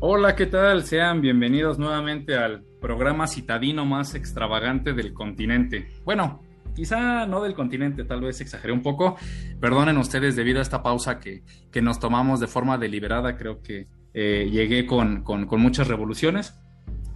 [0.00, 0.84] Hola, ¿qué tal?
[0.84, 5.90] Sean bienvenidos nuevamente al programa citadino más extravagante del continente.
[6.04, 6.40] Bueno,
[6.76, 9.16] quizá no del continente, tal vez exageré un poco.
[9.60, 11.42] Perdonen ustedes debido a esta pausa que,
[11.72, 13.36] que nos tomamos de forma deliberada.
[13.36, 16.54] Creo que eh, llegué con, con, muchas revoluciones.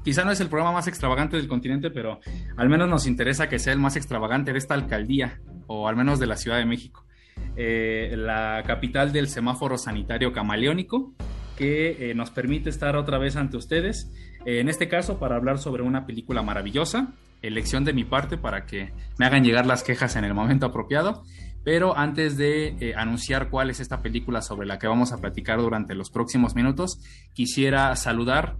[0.02, 2.18] Quizá no es el programa más extravagante del continente, pero
[2.56, 6.18] al menos nos interesa que sea el más extravagante de esta alcaldía, o al menos
[6.18, 7.06] de la Ciudad de México.
[7.54, 11.14] Eh, la capital del semáforo sanitario camaleónico,
[11.56, 14.10] que eh, nos permite estar otra vez ante ustedes,
[14.44, 17.12] eh, en este caso para hablar sobre una película maravillosa,
[17.42, 21.24] elección de mi parte para que me hagan llegar las quejas en el momento apropiado.
[21.64, 25.60] Pero antes de eh, anunciar cuál es esta película sobre la que vamos a platicar
[25.60, 26.98] durante los próximos minutos,
[27.34, 28.56] quisiera saludar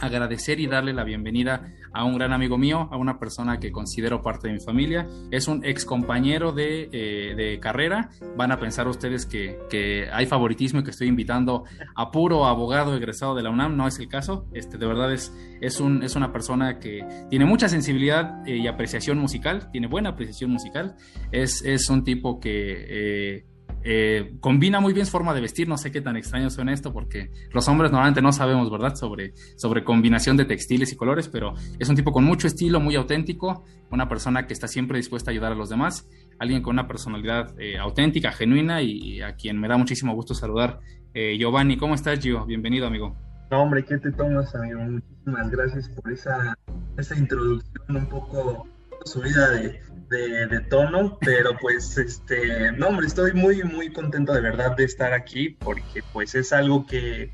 [0.00, 4.20] agradecer y darle la bienvenida a un gran amigo mío, a una persona que considero
[4.22, 5.08] parte de mi familia.
[5.30, 8.10] Es un ex compañero de, eh, de carrera.
[8.36, 12.94] Van a pensar ustedes que, que, hay favoritismo y que estoy invitando a puro abogado
[12.94, 13.78] egresado de la UNAM.
[13.78, 14.46] No es el caso.
[14.52, 18.66] Este, de verdad es, es, un, es una persona que tiene mucha sensibilidad eh, y
[18.66, 20.96] apreciación musical, tiene buena apreciación musical.
[21.32, 23.36] Es, es un tipo que...
[23.38, 23.46] Eh,
[23.88, 26.92] eh, combina muy bien su forma de vestir, no sé qué tan extraño suena esto,
[26.92, 31.54] porque los hombres normalmente no sabemos, ¿verdad?, sobre, sobre combinación de textiles y colores, pero
[31.78, 35.32] es un tipo con mucho estilo, muy auténtico, una persona que está siempre dispuesta a
[35.32, 36.08] ayudar a los demás,
[36.40, 40.80] alguien con una personalidad eh, auténtica, genuina y, a quien me da muchísimo gusto saludar.
[41.14, 42.44] Eh, Giovanni, ¿cómo estás, Gio?
[42.44, 43.14] Bienvenido, amigo.
[43.52, 44.80] Hombre, ¿qué te tomas, amigo?
[44.80, 46.58] Muchísimas gracias por esa,
[46.98, 48.66] esa introducción un poco
[49.04, 54.76] subida de, de, tono, pero pues este, no hombre, estoy muy, muy contento de verdad
[54.76, 57.32] de estar aquí porque pues es algo que,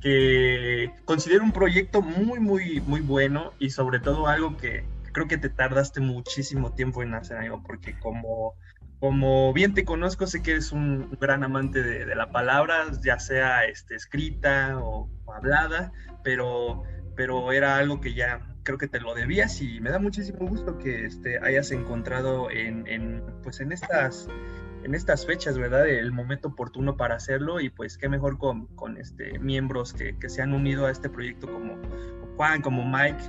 [0.00, 5.38] que considero un proyecto muy, muy, muy bueno y sobre todo algo que, creo que
[5.38, 8.54] te tardaste muchísimo tiempo en hacer algo porque como,
[8.98, 13.18] como bien te conozco, sé que eres un gran amante de, de la palabra, ya
[13.18, 16.82] sea este, escrita o, o hablada, pero,
[17.16, 20.78] pero era algo que ya creo que te lo debías y me da muchísimo gusto
[20.78, 24.28] que este, hayas encontrado en, en, pues en estas
[24.82, 25.88] en estas fechas, ¿verdad?
[25.88, 30.28] El momento oportuno para hacerlo y pues qué mejor con, con este, miembros que, que,
[30.28, 31.76] se han unido a este proyecto como
[32.36, 33.22] Juan, como Mike,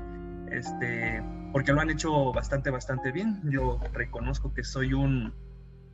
[0.52, 1.22] este,
[1.52, 3.42] porque lo han hecho bastante, bastante bien.
[3.44, 5.34] Yo reconozco que soy un,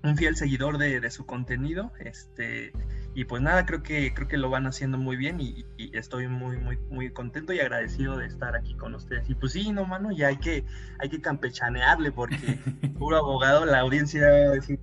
[0.03, 2.71] un fiel seguidor de, de, su contenido, este,
[3.17, 6.27] y pues nada, creo que, creo que lo van haciendo muy bien y, y, estoy
[6.27, 9.27] muy, muy, muy contento y agradecido de estar aquí con ustedes.
[9.27, 10.63] Y pues sí, no, mano, ya hay que,
[10.99, 12.37] hay que campechanearle porque
[12.99, 14.79] puro abogado, la audiencia decir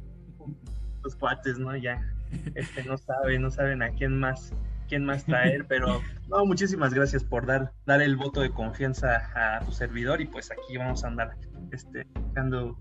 [1.04, 1.76] los cuates, ¿no?
[1.76, 2.12] Ya,
[2.56, 4.52] este, no saben, no saben a quién más,
[4.88, 9.60] quién más traer, pero no, muchísimas gracias por dar, dar el voto de confianza a
[9.60, 11.36] tu servidor y pues aquí vamos a andar,
[11.70, 12.76] este, dando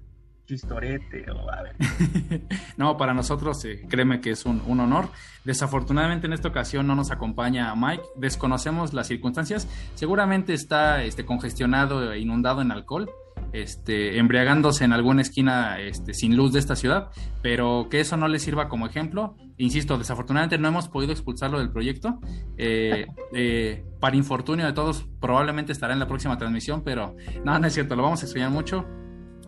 [0.45, 1.75] chistorete o a ver.
[2.77, 5.09] no, para nosotros eh, créeme que es un, un, honor.
[5.43, 12.11] Desafortunadamente en esta ocasión no nos acompaña Mike, desconocemos las circunstancias, seguramente está este, congestionado
[12.11, 13.09] e inundado en alcohol.
[13.51, 17.09] Este, embriagándose en alguna esquina este, sin luz de esta ciudad,
[17.43, 19.35] pero que eso no le sirva como ejemplo.
[19.57, 22.19] Insisto, desafortunadamente no hemos podido expulsarlo del proyecto.
[22.57, 27.67] Eh, eh, para infortunio de todos, probablemente estará en la próxima transmisión, pero no, no
[27.67, 28.87] es cierto, lo vamos a extrañar mucho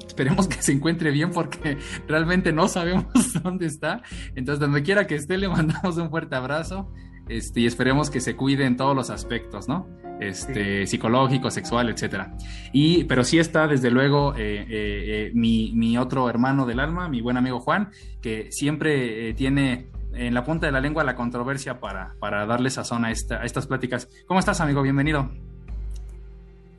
[0.07, 3.05] esperemos que se encuentre bien porque realmente no sabemos
[3.43, 4.01] dónde está.
[4.35, 6.91] Entonces, donde quiera que esté, le mandamos un fuerte abrazo
[7.27, 9.87] este, y esperemos que se cuide en todos los aspectos, ¿no?
[10.19, 10.91] Este, sí.
[10.91, 12.35] psicológico, sexual, etcétera.
[12.71, 17.09] Y, pero sí está, desde luego, eh, eh, eh, mi, mi, otro hermano del alma,
[17.09, 17.89] mi buen amigo Juan,
[18.21, 23.03] que siempre tiene en la punta de la lengua la controversia para, para darle sazón
[23.03, 24.07] a, esta, a estas pláticas.
[24.27, 24.81] ¿Cómo estás, amigo?
[24.81, 25.31] Bienvenido.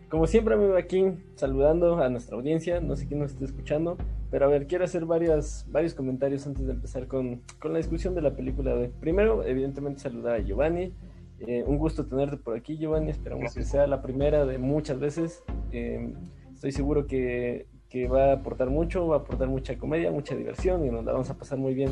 [0.08, 3.96] Como siempre, amigo, aquí saludando a nuestra audiencia, no sé quién nos está escuchando,
[4.30, 8.14] pero a ver, quiero hacer varias, varios comentarios antes de empezar con, con la discusión
[8.14, 10.92] de la película de Primero, evidentemente, saludar a Giovanni.
[11.40, 13.10] Eh, un gusto tenerte por aquí, Giovanni.
[13.10, 13.64] Esperamos Gracias.
[13.64, 15.42] que sea la primera de muchas veces.
[15.72, 16.14] Eh,
[16.54, 20.86] estoy seguro que, que, va a aportar mucho, va a aportar mucha comedia, mucha diversión
[20.86, 21.90] y nos la vamos a pasar muy bien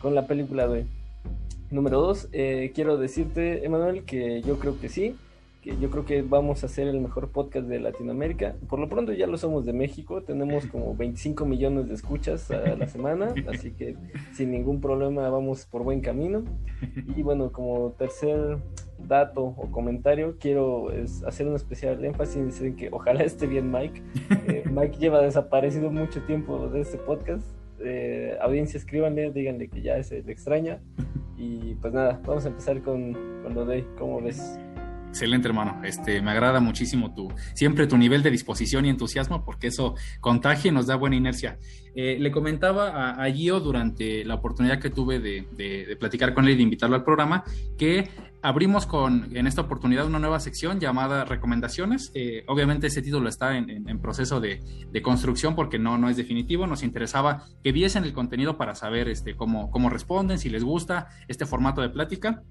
[0.00, 0.86] con la película de hoy.
[1.70, 5.16] Número dos, eh, quiero decirte, Emanuel, que yo creo que sí
[5.62, 8.56] que yo creo que vamos a hacer el mejor podcast de Latinoamérica.
[8.68, 12.74] Por lo pronto ya lo somos de México, tenemos como 25 millones de escuchas a
[12.74, 13.96] la semana, así que
[14.32, 16.42] sin ningún problema vamos por buen camino.
[17.16, 18.58] Y bueno, como tercer
[18.98, 24.02] dato o comentario, quiero es, hacer un especial énfasis en que ojalá esté bien Mike.
[24.48, 27.46] Eh, Mike lleva desaparecido mucho tiempo de este podcast.
[27.78, 30.80] Eh, audiencia, escríbanle, díganle que ya se le extraña.
[31.36, 33.12] Y pues nada, vamos a empezar con,
[33.44, 34.58] con lo de cómo ves.
[35.12, 35.82] Excelente, hermano.
[35.84, 40.70] Este, me agrada muchísimo tu, siempre tu nivel de disposición y entusiasmo, porque eso contagia
[40.70, 41.58] y nos da buena inercia.
[41.94, 46.56] Eh, le comentaba a, Gio durante la oportunidad que tuve de, platicar con él y
[46.56, 47.44] de invitarlo al programa,
[47.76, 48.08] que
[48.40, 52.10] abrimos con, en esta oportunidad, una nueva sección llamada Recomendaciones.
[52.14, 54.62] Eh, obviamente ese título está en, proceso de,
[55.02, 56.66] construcción porque no, no es definitivo.
[56.66, 61.08] Nos interesaba que viesen el contenido para saber este, cómo, cómo responden, si les gusta
[61.28, 62.42] este formato de plática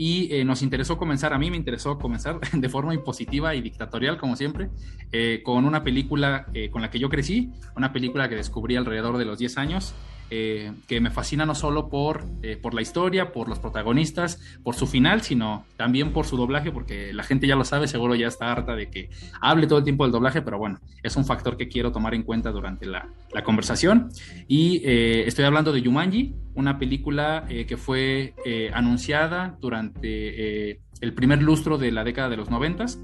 [0.00, 4.16] y eh, nos interesó comenzar, a mí me interesó comenzar de forma impositiva y dictatorial,
[4.16, 4.70] como siempre,
[5.12, 9.18] eh, con una película eh, con la que yo crecí, una película que descubrí alrededor
[9.18, 9.94] de los 10 años,
[10.30, 14.74] eh, que me fascina no solo por, eh, por la historia, por los protagonistas, por
[14.74, 18.26] su final, sino también por su doblaje, porque la gente ya lo sabe, seguro ya
[18.26, 19.08] está harta de que
[19.40, 22.24] hable todo el tiempo del doblaje, pero bueno, es un factor que quiero tomar en
[22.24, 24.10] cuenta durante la, la conversación.
[24.46, 28.34] Y eh, estoy hablando de Yumanji, una película que fue
[28.74, 33.00] anunciada durante el primer lustro de la década de los noventas,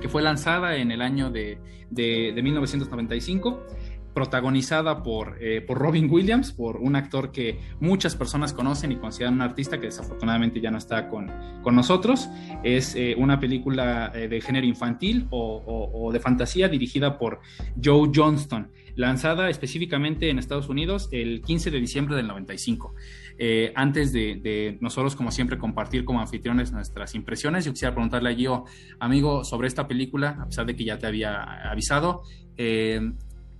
[0.00, 1.58] que fue lanzada en el año de,
[1.90, 3.62] de, de 1995
[4.16, 9.34] protagonizada por, eh, por Robin Williams, por un actor que muchas personas conocen y consideran
[9.34, 11.30] un artista que desafortunadamente ya no está con,
[11.62, 12.30] con nosotros.
[12.64, 17.40] Es eh, una película eh, de género infantil o, de fantasía dirigida por
[17.84, 22.94] Joe Johnston, lanzada específicamente en Estados Unidos el 15 de diciembre del 95.
[23.74, 28.64] antes de, nosotros, como siempre, compartir como anfitriones nuestras impresiones, yo quisiera preguntarle a Gio,
[28.98, 32.22] amigo, sobre esta película, a pesar de que ya te había avisado,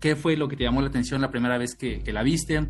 [0.00, 2.68] ¿Qué fue lo que te llamó la atención la primera vez que, la viste?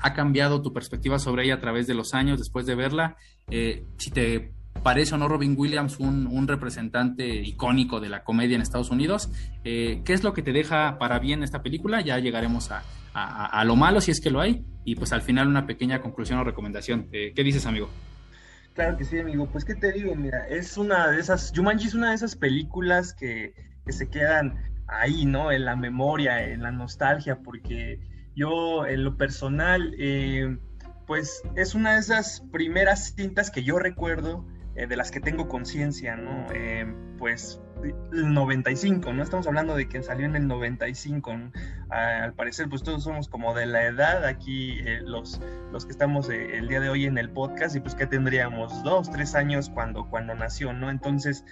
[0.00, 3.16] ¿Ha cambiado tu perspectiva sobre ella a través de los años después de verla?
[3.50, 4.52] Eh, si te
[4.82, 9.30] parece o no Robin Williams un, representante icónico de la comedia en Estados Unidos,
[9.64, 12.00] eh, ¿qué es lo que te deja para bien esta película?
[12.00, 15.66] Ya llegaremos a, lo malo si es que lo hay y pues al final una
[15.66, 17.08] pequeña conclusión o recomendación.
[17.12, 17.88] Eh, ¿Qué dices, amigo?
[18.74, 19.48] Claro que sí, amigo.
[19.50, 20.14] Pues, ¿qué te digo?
[20.14, 21.50] Mira, es una de esas.
[21.56, 23.54] Jumanji es una de esas películas que,
[23.86, 25.52] que se quedan ahí, ¿no?
[25.52, 28.00] En la memoria, en la nostalgia, porque
[28.36, 30.58] yo en lo personal, eh,
[31.06, 34.44] pues es una de esas primeras cintas que yo recuerdo,
[34.74, 36.46] eh, de las que tengo conciencia, ¿no?
[36.52, 36.86] Eh,
[37.18, 37.60] pues
[38.12, 39.22] el 95, ¿no?
[39.22, 41.34] Estamos hablando de que salió en el 95,
[41.88, 45.40] al parecer pues todos somos como de la edad aquí, los,
[45.72, 49.10] los que estamos el día de hoy en el podcast y pues que tendríamos dos,
[49.10, 50.90] tres años cuando, cuando nació, ¿no?
[50.90, 51.44] Entonces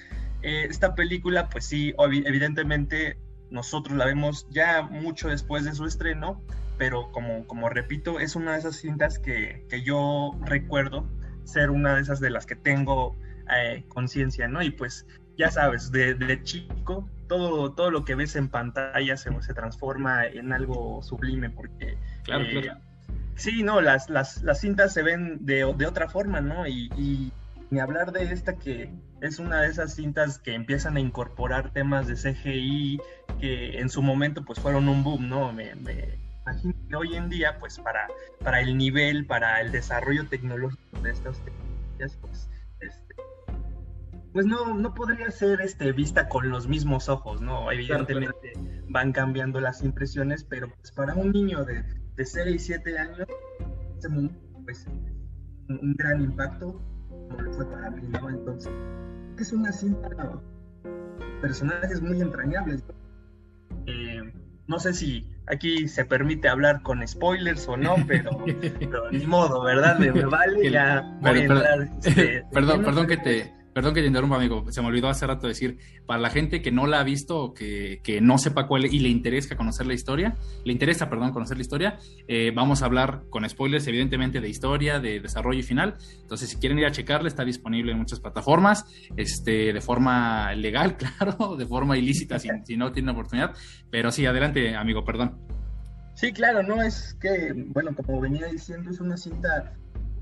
[0.42, 3.18] esta película, pues sí, evidentemente
[3.50, 6.42] nosotros la vemos ya mucho después de su estreno,
[6.78, 11.06] pero como, como repito, es una de esas cintas que, yo recuerdo
[11.44, 13.16] ser una de esas de las que tengo
[13.54, 14.62] eh, conciencia, ¿no?
[14.62, 15.06] Y pues
[15.36, 20.52] ya sabes, de, chico, todo, todo lo que ves en pantalla se, se transforma en
[20.52, 21.98] algo sublime, porque...
[22.24, 22.72] Claro, eh,
[23.36, 26.68] Sí, no, las, las, las, cintas se ven de, de otra forma, ¿no?
[26.68, 27.32] y
[27.74, 28.88] ni hablar de esta que
[29.20, 33.00] es una de esas cintas que empiezan a incorporar temas de CGI
[33.40, 35.52] que en su momento pues fueron un boom, ¿no?
[35.52, 38.06] Me, imagino que hoy en día pues para,
[38.44, 42.48] para el nivel, para el desarrollo tecnológico de estas tecnologías pues
[42.78, 43.14] este,
[44.32, 47.72] pues no, no podría ser este, vista con los mismos ojos, ¿no?
[47.72, 48.52] Evidentemente
[48.88, 51.82] van cambiando las impresiones, pero pues para un niño de,
[52.14, 53.26] de 6 y 7 años,
[54.64, 54.86] pues
[55.68, 56.80] un gran impacto
[57.52, 58.30] fue para mí, ¿no?
[58.30, 58.72] Entonces,
[59.38, 60.08] es una cinta,
[61.40, 62.82] personajes muy entrañables.
[63.86, 64.32] Eh,
[64.66, 68.30] no sé si aquí se permite hablar con spoilers o no, pero,
[69.12, 69.98] ni modo, ¿verdad?
[69.98, 71.04] Me, vale, ya
[72.02, 74.70] este, perdón, perdón que te Perdón que te interrumpa, amigo.
[74.70, 77.54] Se me olvidó hace rato decir, para la gente que no la ha visto o
[77.54, 81.62] que, no sepa cuál y le interesa conocer la historia, le interesa, perdón, conocer la
[81.62, 85.96] historia, eh, vamos a hablar con spoilers, evidentemente, de historia, de desarrollo y final.
[86.22, 90.96] Entonces, si quieren ir a checarla, está disponible en muchas plataformas, este, de forma legal,
[91.18, 93.56] claro, de forma ilícita, si, si no tienen oportunidad.
[93.90, 95.36] Pero sí, adelante, amigo, perdón.
[96.14, 99.74] Sí, claro, no es que, bueno, como venía diciendo, es una cinta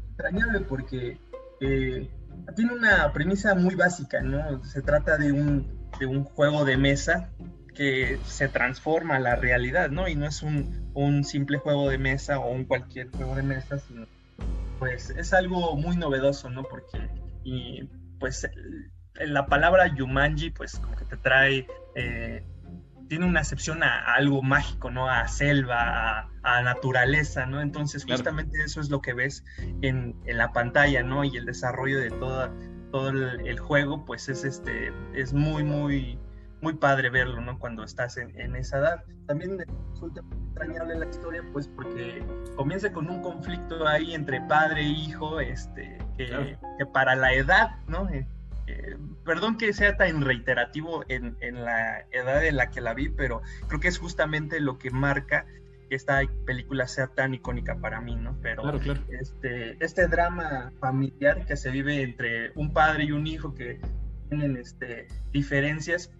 [0.08, 1.18] extrañable porque
[1.60, 2.08] eh,
[2.54, 4.62] tiene una premisa muy básica, ¿no?
[4.64, 7.30] Se trata de un, de un juego de mesa
[7.74, 10.08] que se transforma a la realidad, ¿no?
[10.08, 13.78] Y no es un, un, simple juego de mesa o un cualquier juego de mesa,
[13.78, 14.06] sino
[14.78, 16.64] pues es algo muy novedoso, ¿no?
[16.64, 17.08] Porque
[17.44, 18.48] y pues
[19.14, 22.44] la palabra Yumanji pues como que te trae eh,
[23.08, 25.08] tiene una acepción a, algo mágico, ¿no?
[25.08, 27.60] A selva, a, naturaleza, ¿no?
[27.60, 29.44] Entonces, justamente eso es lo que ves
[29.82, 31.24] en, la pantalla, ¿no?
[31.24, 32.52] Y el desarrollo de toda,
[32.90, 36.18] todo el, juego, pues es este, es muy, muy,
[36.60, 37.58] muy padre verlo, ¿no?
[37.58, 39.04] Cuando estás en, esa edad.
[39.26, 39.58] También
[39.92, 42.24] resulta extrañable la historia, pues porque
[42.56, 46.58] comienza con un conflicto ahí entre padre e hijo, este, que,
[46.92, 48.08] para la edad, ¿no?
[48.66, 53.08] Eh, perdón que sea tan reiterativo en, en, la edad en la que la vi,
[53.08, 55.46] pero creo que es justamente lo que marca
[55.88, 58.38] que esta película sea tan icónica para mí, ¿no?
[58.40, 58.62] Pero
[59.08, 63.80] Este, este drama familiar que se vive entre un padre y un hijo que
[64.28, 66.12] tienen este, diferencias,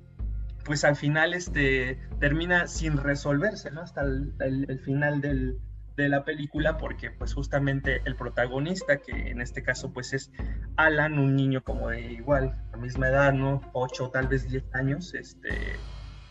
[0.64, 3.82] pues al final este, termina sin resolverse, ¿no?
[3.82, 5.58] Hasta el final del,
[5.96, 10.30] de la película porque pues justamente el protagonista que en este caso pues es
[10.76, 13.60] Alan, un niño como de igual, la misma edad, ¿no?
[13.72, 15.50] 8 tal vez 10 años, este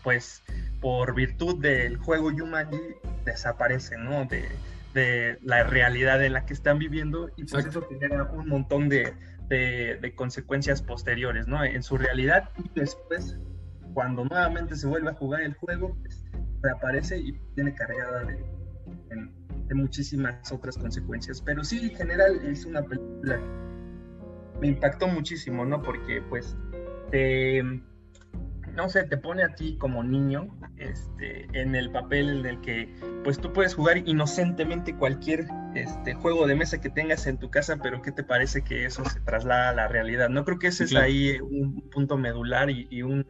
[0.02, 0.42] pues
[0.80, 2.80] por virtud del juego Yumanji
[3.24, 4.24] desaparece, ¿no?
[4.24, 4.48] De,
[4.94, 9.14] de la realidad en la que están viviendo y pues eso genera un montón de,
[9.48, 11.62] de, consecuencias posteriores, ¿no?
[11.62, 13.38] En su realidad y después
[13.94, 16.24] cuando nuevamente se vuelve a jugar el juego, pues,
[16.62, 18.42] reaparece y tiene cargada de,
[19.74, 21.40] muchísimas otras consecuencias.
[21.40, 23.40] Pero sí, en general es una película
[24.62, 25.82] me impactó muchísimo, ¿no?
[25.82, 26.56] Porque pues
[27.10, 27.62] te,
[28.74, 32.94] no sé, te pone a ti como niño este, en el papel en el que
[33.24, 37.78] pues tú puedes jugar inocentemente cualquier este, juego de mesa que tengas en tu casa,
[37.82, 40.28] pero ¿qué te parece que eso se traslada a la realidad?
[40.28, 43.26] No creo que ese es ahí un punto medular y, un,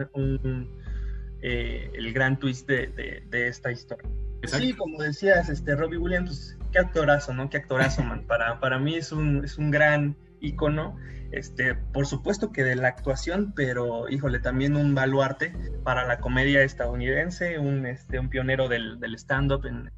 [1.40, 4.06] eh, el gran twist de esta historia.
[4.44, 7.49] Sí, como decías, este Robbie Williams, pues, qué actorazo, ¿no?
[7.49, 8.25] Qué actorazo, man.
[8.26, 10.96] Para, para mí es un, es un gran ícono,
[11.30, 16.62] este, por supuesto que de la actuación, pero híjole, también un baluarte para la comedia
[16.62, 19.90] estadounidense, un, este, un pionero del, del stand-up en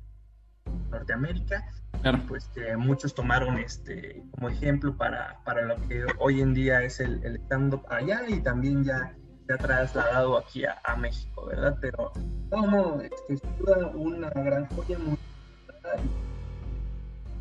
[0.91, 1.65] Norteamérica.
[2.03, 2.21] Claro.
[2.29, 7.01] Pues que muchos tomaron este como ejemplo para, para lo que hoy en día es
[7.01, 9.15] el, el stand-up allá y también ya
[9.47, 11.77] se ha trasladado aquí a, México, ¿verdad?
[11.81, 12.13] Pero
[12.51, 13.43] no, no, es que es
[13.95, 15.19] una gran joya muy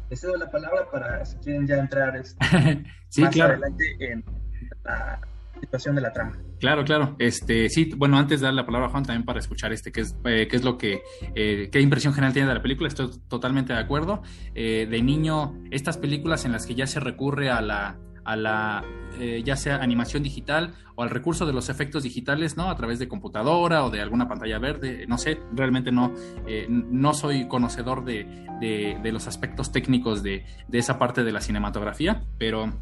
[0.10, 2.38] les cedo la palabra para si quieren ya entrar este,
[3.17, 4.24] más adelante en
[4.83, 5.19] la
[5.60, 6.38] situación de la trama.
[6.60, 7.15] Claro, claro.
[7.19, 10.01] Este, sí, bueno, antes de dar la palabra a Juan también para escuchar este, qué
[10.01, 11.01] es, eh, qué es lo que,
[11.36, 14.22] eh, qué impresión general tiene de la película, estoy totalmente de acuerdo.
[14.53, 18.84] Eh, de niño, estas películas en las que ya se recurre a la, a la
[19.20, 22.70] eh, ya sea animación digital o al recurso de los efectos digitales, ¿no?
[22.70, 26.13] A través de computadora o de alguna pantalla verde, no sé, realmente no,
[26.48, 31.42] eh, no soy conocedor de, de, los aspectos técnicos de, de, esa parte de la
[31.42, 32.74] cinematografía, pero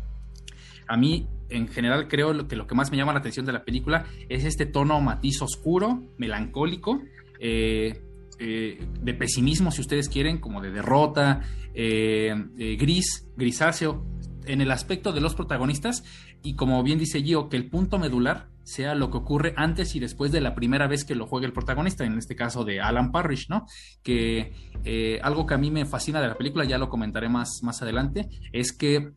[0.88, 3.66] a mí en general creo que lo que más me llama la atención de la
[3.66, 7.02] película es este tono matiz oscuro, melancólico,
[7.40, 8.02] eh,
[8.40, 11.42] de pesimismo, si ustedes quieren, como de derrota,
[11.74, 14.04] gris, grisáceo,
[14.46, 16.04] en el aspecto de los protagonistas
[16.44, 20.00] y como bien dice Gio, que el punto medular sea lo que ocurre antes y
[20.00, 23.12] después de la primera vez que lo juegue el protagonista, en este caso de Alan
[23.12, 23.66] Parrish, ¿no?
[24.04, 27.62] Que eh, algo que a mí me fascina de la película, ya lo comentaré más,
[27.64, 29.14] más adelante, es que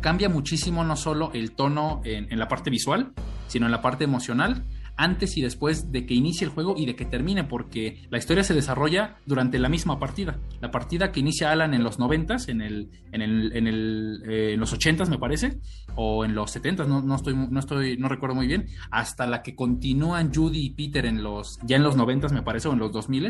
[0.00, 3.12] cambia muchísimo no solo el tono en, en la parte visual,
[3.46, 4.64] sino en la parte emocional
[4.96, 8.44] antes y después de que inicie el juego y de que termine, porque la historia
[8.44, 10.38] se desarrolla durante la misma partida.
[10.60, 14.52] La partida que inicia Alan en los 90 en el, en el, en el eh,
[14.54, 15.58] en los 80 me parece,
[15.96, 19.42] o en los 70 no, no estoy, no estoy, no recuerdo muy bien, hasta la
[19.42, 22.78] que continúan Judy y Peter en los, ya en los 90 me parece, o en
[22.78, 23.24] los 2000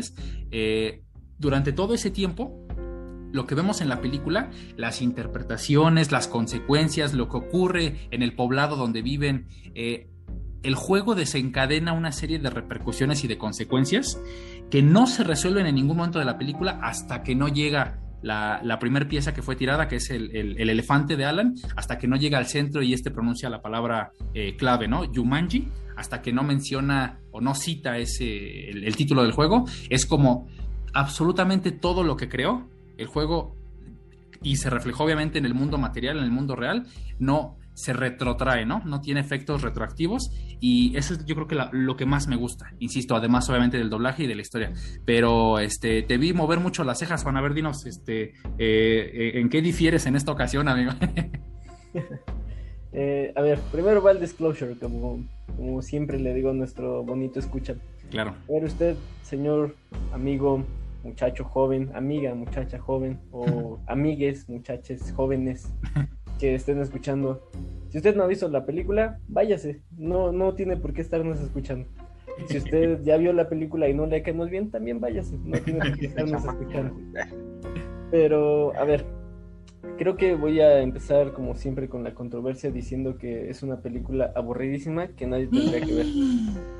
[0.51, 1.03] eh,
[1.37, 2.65] durante todo ese tiempo,
[3.31, 8.33] lo que vemos en la película, las interpretaciones, las consecuencias, lo que ocurre en el
[8.33, 10.07] poblado donde viven, eh,
[10.63, 14.19] el juego desencadena una serie de repercusiones y de consecuencias
[14.69, 18.79] que no se resuelven en ningún momento de la película hasta que no llega la,
[18.79, 22.37] primera pieza que fue tirada, que es el, elefante de Alan, hasta que no llega
[22.37, 25.11] al centro y este pronuncia la palabra eh, clave, ¿no?
[25.11, 30.47] Yumanji, hasta que no menciona o no cita ese, el, título del juego, es como
[30.93, 33.55] absolutamente todo lo que creó el juego
[34.41, 36.87] y se reflejó obviamente en el mundo material, en el mundo real,
[37.19, 38.81] no se retrotrae, ¿no?
[38.85, 42.73] No tiene efectos retroactivos y eso es yo creo que lo que más me gusta,
[42.79, 44.73] insisto, además obviamente del doblaje y de la historia.
[45.05, 49.49] Pero este, te vi mover mucho las cejas, Juan, a ver, dinos, este, eh, ¿en
[49.49, 50.91] qué difieres en esta ocasión, amigo?
[52.97, 55.21] Eh, a ver, primero va el disclosure, como,
[55.57, 57.75] como siempre le digo a nuestro bonito escucha.
[58.09, 58.35] Claro.
[58.47, 59.75] A ver, usted, señor,
[60.13, 60.63] amigo,
[61.03, 65.67] muchacho joven, amiga, muchacha joven, o amigues, muchachos jóvenes,
[66.39, 67.49] que estén escuchando.
[67.89, 69.81] Si usted no ha visto la película, váyase.
[69.97, 71.87] No, no tiene por qué estarnos escuchando.
[72.47, 75.37] Si usted ya vio la película y no le caemos bien, también váyase.
[75.43, 76.95] No tiene por qué estarnos escuchando.
[78.11, 79.05] Pero, a ver,
[79.97, 84.31] creo que voy a empezar como siempre con la controversia diciendo que es una película
[84.35, 86.05] aburridísima que nadie tendría que ver.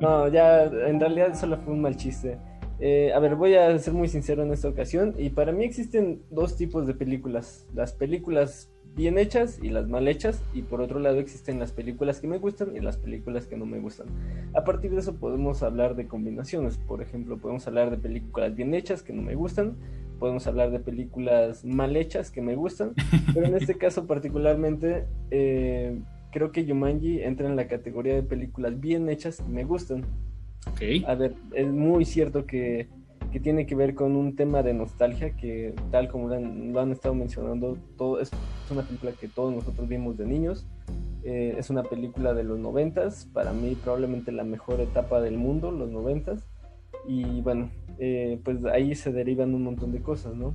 [0.00, 2.38] No, ya en realidad solo fue un mal chiste.
[2.80, 5.14] Eh, a ver, voy a ser muy sincero en esta ocasión.
[5.18, 7.66] Y para mí existen dos tipos de películas.
[7.74, 12.20] Las películas bien hechas y las mal hechas, y por otro lado existen las películas
[12.20, 14.06] que me gustan y las películas que no me gustan.
[14.54, 18.74] A partir de eso podemos hablar de combinaciones, por ejemplo, podemos hablar de películas bien
[18.74, 19.76] hechas que no me gustan,
[20.18, 22.92] podemos hablar de películas mal hechas que me gustan,
[23.34, 25.98] pero en este caso particularmente eh,
[26.30, 30.04] creo que Yumanji entra en la categoría de películas bien hechas que me gustan.
[31.06, 32.88] A ver, es muy cierto que
[33.34, 37.16] que tiene que ver con un tema de nostalgia que tal como lo han, estado
[37.16, 38.30] mencionando, todo es
[38.70, 40.68] una película que todos nosotros vimos de niños.
[41.24, 45.72] Eh, es una película de los noventas, para mí probablemente la mejor etapa del mundo,
[45.72, 46.46] los noventas.
[47.08, 50.54] Y bueno, eh, pues ahí se derivan un montón de cosas, ¿no?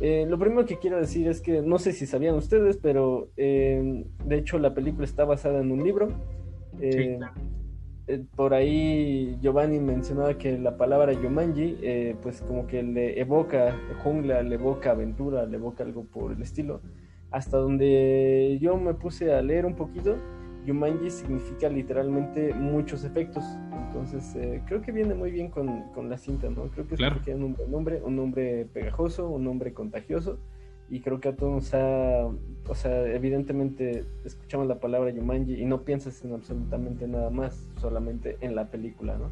[0.00, 4.06] Eh, lo primero que quiero decir es que no sé si sabían ustedes, pero de
[4.30, 6.08] hecho la película está basada en un libro.
[6.80, 7.18] Sí,
[8.08, 13.76] eh, por ahí Giovanni mencionaba que la palabra Yomanji, eh, pues como que le evoca
[14.02, 16.80] jungla, le evoca aventura, le evoca algo por el estilo.
[17.30, 20.16] Hasta donde yo me puse a leer un poquito,
[20.64, 23.44] Yumanji significa literalmente muchos efectos.
[23.86, 26.70] Entonces, eh, creo que viene muy bien con, con, la cinta, ¿no?
[26.70, 27.20] Creo que es claro.
[27.26, 30.38] un buen nombre, un nombre pegajoso, un nombre contagioso
[30.90, 32.26] y creo que a todos nos ha,
[32.68, 38.36] o sea, evidentemente escuchamos la palabra Yumanji y no piensas en absolutamente nada más, solamente
[38.40, 39.30] en la película, ¿no?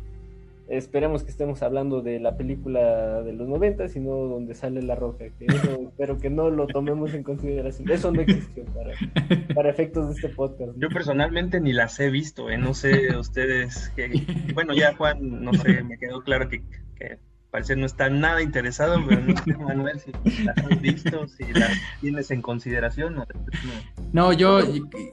[0.68, 5.26] Esperemos que estemos hablando de la película de los 90, sino donde sale La Roca,
[5.38, 5.46] que
[5.88, 7.88] espero que no lo tomemos en consideración.
[7.88, 8.92] Eso no existió para,
[9.54, 10.72] para efectos de este podcast.
[10.76, 12.58] Yo personalmente ni las he visto, ¿eh?
[12.58, 14.10] no sé ustedes, que,
[14.54, 16.64] bueno, ya Juan, no sé, me quedó claro que,
[16.96, 17.18] que
[17.56, 21.72] parece no está nada interesado, pero no sé, Manuel, si las has visto, si las
[22.02, 23.24] tienes en consideración.
[24.12, 24.60] No, yo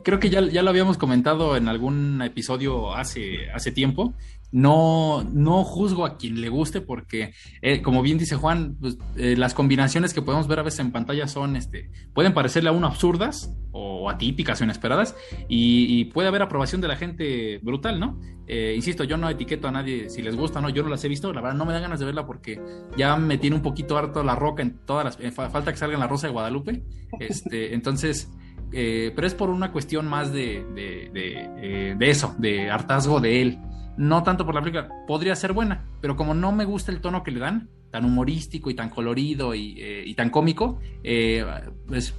[0.03, 4.13] creo que ya, ya lo habíamos comentado en algún episodio hace, hace tiempo
[4.53, 7.33] no, no juzgo a quien le guste porque,
[7.63, 10.91] eh, como bien dice Juan, pues, eh, las combinaciones que podemos ver a veces en
[10.91, 15.15] pantalla son, este, pueden parecerle a uno absurdas o atípicas o inesperadas
[15.49, 18.19] y, puede haber aprobación de la gente brutal, ¿no?
[18.45, 21.03] Eh, insisto, yo no etiqueto a nadie si les gusta o no, yo no las
[21.03, 22.61] he visto, la verdad no me da ganas de verla porque
[22.95, 26.01] ya me tiene un poquito harto la roca en todas las, falta que salga en
[26.01, 26.83] la Rosa de Guadalupe,
[27.19, 28.29] este, entonces...
[28.71, 33.59] pero es por una cuestión más de, de, de eso, de hartazgo de él
[33.97, 37.23] no tanto por la película, podría ser buena, pero como no me gusta el tono
[37.23, 41.45] que le dan, tan humorístico y tan colorido y, eh, tan cómico, eh,
[41.87, 42.15] pues,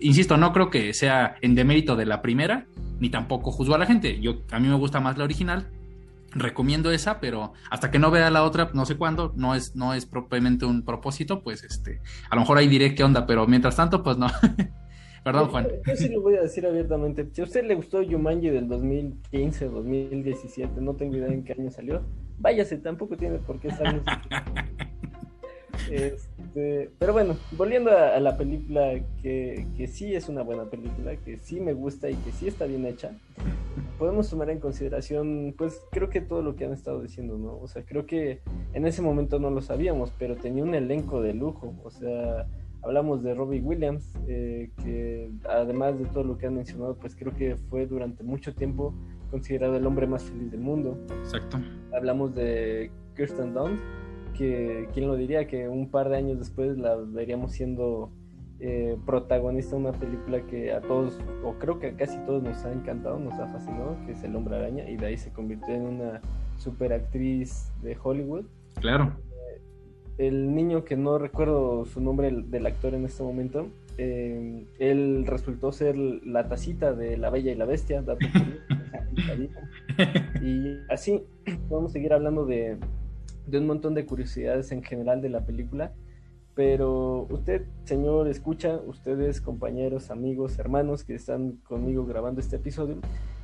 [0.00, 2.66] insisto, no creo que sea en demérito de la primera,
[2.98, 4.20] ni tampoco juzgo a la gente.
[4.20, 5.68] Yo, a mí me gusta más la original,
[6.32, 9.94] recomiendo esa, pero hasta que no vea la otra, no sé cuándo, no es, no
[9.94, 13.76] es propiamente un propósito, pues este, a lo mejor ahí diré qué onda, pero mientras
[13.76, 14.28] tanto, pues no.
[15.24, 15.68] Perdón, Juan.
[15.86, 17.26] Yo, sí lo voy a decir abiertamente.
[17.32, 21.70] Si a usted le gustó Yumanji del 2015, 2017, no tengo idea en qué año
[21.70, 22.02] salió,
[22.38, 24.00] váyase, tampoco tiene por qué estar.
[25.90, 31.38] este, pero bueno, volviendo a, la película, que, que, sí es una buena película, que
[31.38, 33.12] sí me gusta y que sí está bien hecha,
[33.98, 37.58] podemos tomar en consideración, pues creo que todo lo que han estado diciendo, ¿no?
[37.58, 38.40] O sea, creo que
[38.72, 42.46] en ese momento no lo sabíamos, pero tenía un elenco de lujo, o sea
[42.88, 47.34] Hablamos de Robbie Williams, eh, que además de todo lo que han mencionado, pues creo
[47.34, 48.94] que fue durante mucho tiempo
[49.30, 50.98] considerado el hombre más feliz del mundo.
[51.18, 51.58] Exacto.
[51.94, 53.82] Hablamos de Kirsten Dunst,
[54.38, 58.10] que quién lo diría que un par de años después la veríamos siendo
[58.58, 62.64] eh, protagonista de una película que a todos, o creo que a casi todos nos
[62.64, 65.74] ha encantado, nos ha fascinado, que es El Hombre Araña, y de ahí se convirtió
[65.74, 66.22] en una
[66.56, 68.46] superactriz de Hollywood.
[68.80, 69.12] Claro
[70.18, 75.72] el niño que no recuerdo su nombre del actor en este momento, eh, él resultó
[75.72, 78.04] ser la tacita de La Bella y la Bestia,
[80.42, 81.22] y así
[81.68, 82.78] podemos seguir hablando de,
[83.46, 85.92] de un montón de curiosidades en general de la película.
[86.54, 92.96] Pero usted, señor, escucha, ustedes, compañeros, amigos, hermanos que están conmigo grabando este episodio,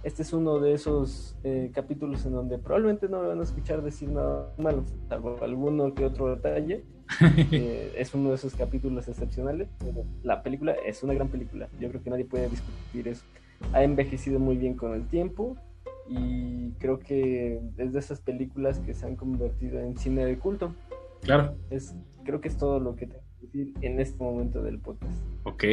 [0.04, 3.82] este es uno de esos eh, capítulos en donde probablemente no me van a escuchar
[3.82, 6.84] decir nada malo, salvo alguno que otro detalle.
[7.52, 11.68] Eh, es uno de esos capítulos excepcionales, pero la película es una gran película.
[11.78, 13.22] Yo creo que nadie puede discutir eso.
[13.72, 15.56] Ha envejecido muy bien con el tiempo
[16.08, 20.74] y creo que es de esas películas que se han convertido en cine de culto.
[21.20, 21.56] Claro.
[21.70, 25.12] Es, creo que es todo lo que tengo que decir en este momento del podcast.
[25.44, 25.64] Ok.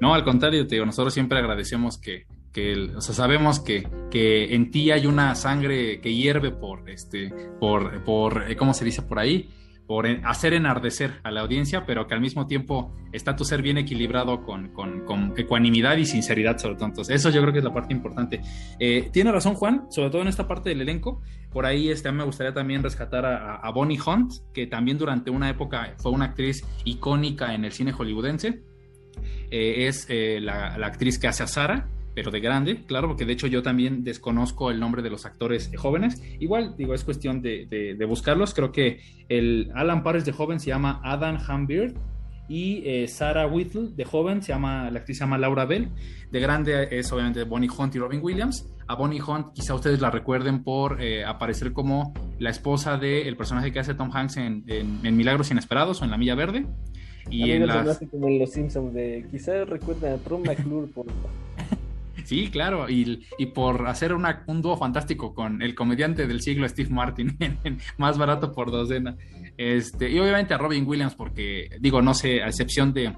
[0.00, 4.90] No, al contrario, te digo, nosotros siempre agradecemos que, que sabemos que, que en ti
[4.90, 9.48] hay una sangre que hierve por, este, por, por, eh, ¿cómo se dice por ahí?
[9.86, 13.76] por hacer enardecer a la audiencia, pero que al mismo tiempo está tu ser bien
[13.76, 17.02] equilibrado con, con, ecuanimidad y sinceridad sobre todo.
[17.08, 18.40] Eso yo creo que es la parte importante.
[18.78, 21.20] Eh, tiene razón Juan, sobre todo en esta parte del elenco.
[21.50, 25.94] Por ahí este, me gustaría también rescatar a, Bonnie Hunt, que también durante una época
[25.98, 28.62] fue una actriz icónica en el cine hollywoodense.
[29.50, 33.46] es la, la, actriz que hace a Sara, pero de grande, claro, porque de hecho
[33.46, 36.22] yo también desconozco el nombre de los actores jóvenes.
[36.40, 38.54] Igual, digo, es cuestión de, de, buscarlos.
[38.54, 41.94] Creo que el Alan Paris de joven se llama Adam Hambeard
[42.48, 45.88] y eh, Sarah Whittle de joven se llama, la actriz se llama Laura Bell.
[46.30, 48.68] De grande es obviamente Bonnie Hunt y Robin Williams.
[48.88, 53.72] A Bonnie Hunt quizá ustedes la recuerden por eh, aparecer como la esposa del personaje
[53.72, 56.66] que hace Tom Hanks en, en, Milagros Inesperados o en La Milla Verde.
[57.30, 58.00] Y en las...
[58.10, 61.06] como en Los Simpsons de quizá recuerden a Tom McClure por
[62.24, 66.90] Sí, claro, y, por hacer una, un dúo fantástico con el comediante del siglo Steve
[66.90, 67.36] Martin,
[67.98, 69.16] más barato por docena.
[69.56, 73.14] Este, y obviamente a Robin Williams, porque digo, no sé, a excepción de,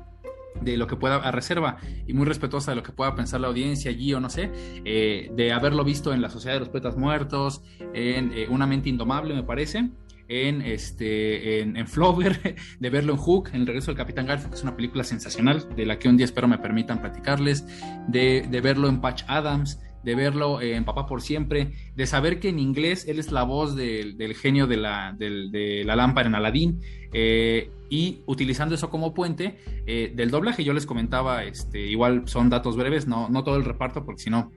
[0.61, 3.49] de lo que pueda, a reserva y muy respetuosa de lo que pueda pensar la
[3.49, 4.51] audiencia allí o no sé,
[4.85, 8.89] eh, de haberlo visto en La Sociedad de los Poetas Muertos, en eh, Una Mente
[8.89, 9.91] Indomable, me parece,
[10.29, 14.51] en, este, en, en Flover, de verlo en Hook, en El regreso del Capitán Garfield,
[14.51, 17.67] que es una película sensacional, de la que un día espero me permitan platicarles,
[18.09, 22.51] de, de verlo en Patch Adams, de verlo en Papá por Siempre, de saber que
[22.51, 26.81] en inglés él es la voz del, genio de la, de la lámpara en Aladdin,
[27.13, 32.51] eh, y utilizando eso como puente eh, del doblaje, yo les comentaba, este, igual son
[32.51, 34.51] datos breves, no, no todo el reparto, porque si no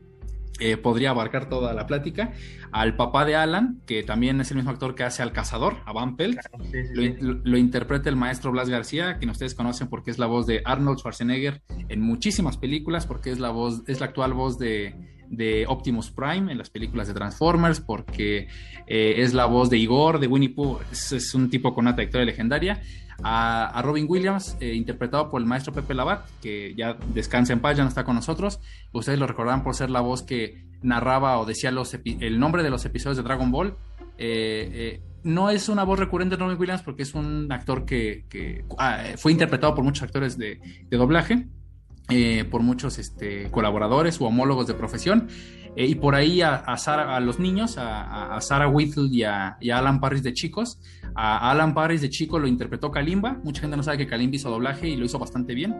[0.60, 2.34] eh, podría abarcar toda la plática,
[2.72, 5.94] al papá de Alan, que también es el mismo actor que hace al cazador, a
[5.94, 6.40] Van Pelt,
[7.22, 11.00] lo, interpreta el maestro Blas García, quien ustedes conocen porque es la voz de Arnold
[11.00, 14.96] Schwarzenegger en muchísimas películas, porque es la voz, es la actual voz de,
[15.68, 18.48] Optimus Prime en las películas de Transformers, porque
[18.88, 22.26] eh, es la voz de Igor, de Winnie Pooh, es un tipo con una trayectoria
[22.26, 22.82] legendaria
[23.23, 27.77] a, Robin Williams, eh, interpretado por el maestro Pepe Labat, que ya descansa en paz,
[27.77, 28.60] ya no está con nosotros.
[28.91, 32.69] Ustedes lo recordarán por ser la voz que narraba o decía los el nombre de
[32.69, 33.75] los episodios de Dragon Ball.
[34.17, 38.65] Eh, eh, no es una voz recurrente de Robin Williams porque es un actor que,
[38.77, 41.47] ah, fue interpretado por muchos actores de, doblaje.
[42.49, 45.27] por muchos este, colaboradores u homólogos de profesión.
[45.86, 50.34] Y por ahí a, a, los niños, a, Sarah Whittle y a, Alan Parris de
[50.34, 50.80] chicos,
[51.13, 53.40] a Alan Paris de chico lo interpretó Kalimba.
[53.44, 55.76] Mucha gente no sabe que Kalimba hizo doblaje y lo hizo bastante bien.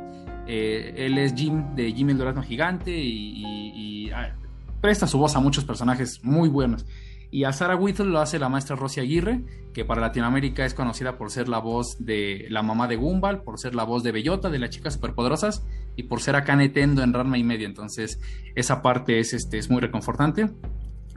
[0.46, 4.36] Eh, él es Jim de Jimmy el Durazno Gigante y, ah,
[4.82, 6.86] presta su voz a muchos personajes muy buenos.
[7.30, 11.18] Y a Sarah Whittle lo hace la maestra Rosy Aguirre, que para Latinoamérica es conocida
[11.18, 14.50] por ser la voz de la mamá de Gumball, por ser la voz de Bellota,
[14.50, 17.68] de las chicas superpoderosas, y por ser acá Netendo en Ranma y media.
[17.68, 18.20] Entonces,
[18.56, 20.50] esa parte es, este, es muy reconfortante.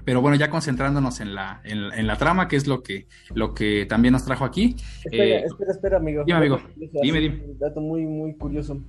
[0.05, 3.87] Pero bueno, ya concentrándonos en la, en, la trama, que es lo que, lo que
[3.87, 4.75] también nos trajo aquí.
[5.05, 6.25] Espera, eh, espera, espera, amigo.
[6.25, 6.61] Dime, amigo.
[7.03, 7.44] Dime, dime.
[7.44, 8.81] Un dato muy, muy curioso.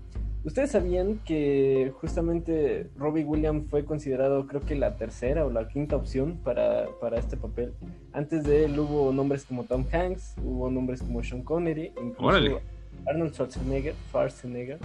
[0.44, 5.96] ¿Ustedes sabían que justamente Robbie Williams fue considerado, creo que la tercera o la quinta
[5.96, 7.74] opción para, para este papel?
[8.12, 12.60] Antes de él hubo nombres como Tom Hanks, hubo nombres como Sean Connery, incluso
[13.06, 14.80] Arnold Schwarzenegger, Schwarzenegger.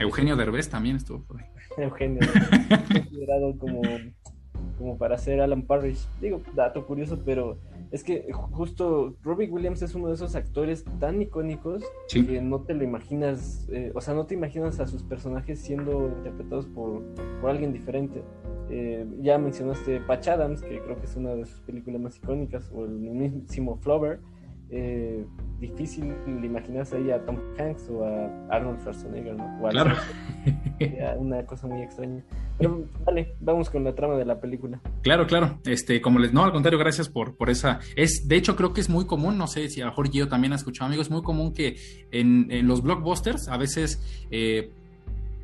[0.00, 1.46] Eugenio Derbez también estuvo por ahí.
[1.78, 2.20] Eugenio,
[2.92, 3.82] considerado como
[4.78, 6.06] como para ser Alan Parrish.
[6.20, 7.58] Digo, dato curioso, pero
[7.90, 12.74] es que justo Robbie Williams es uno de esos actores tan icónicos que no te
[12.74, 17.02] lo imaginas, eh, o sea, no te imaginas a sus personajes siendo interpretados por,
[17.40, 18.22] por alguien diferente.
[18.68, 22.70] Eh, ya mencionaste Patch Adams, que creo que es una de sus películas más icónicas,
[22.74, 24.20] o el mismísimo Flower.
[24.68, 25.24] Eh,
[25.60, 29.68] difícil imaginarse ahí a Tom Hanks o a Arnold Schwarzenegger, ¿no?
[29.70, 29.94] claro.
[31.18, 32.22] una cosa muy extraña.
[32.58, 34.80] Pero vale, vamos con la trama de la película.
[35.02, 35.58] Claro, claro.
[35.64, 37.80] Este, como les, no, al contrario, gracias por, por esa.
[37.94, 40.28] Es, de hecho, creo que es muy común, no sé si a lo mejor yo
[40.28, 41.76] también ha escuchado amigos, es muy común que
[42.10, 44.70] en, en los blockbusters, a veces, eh,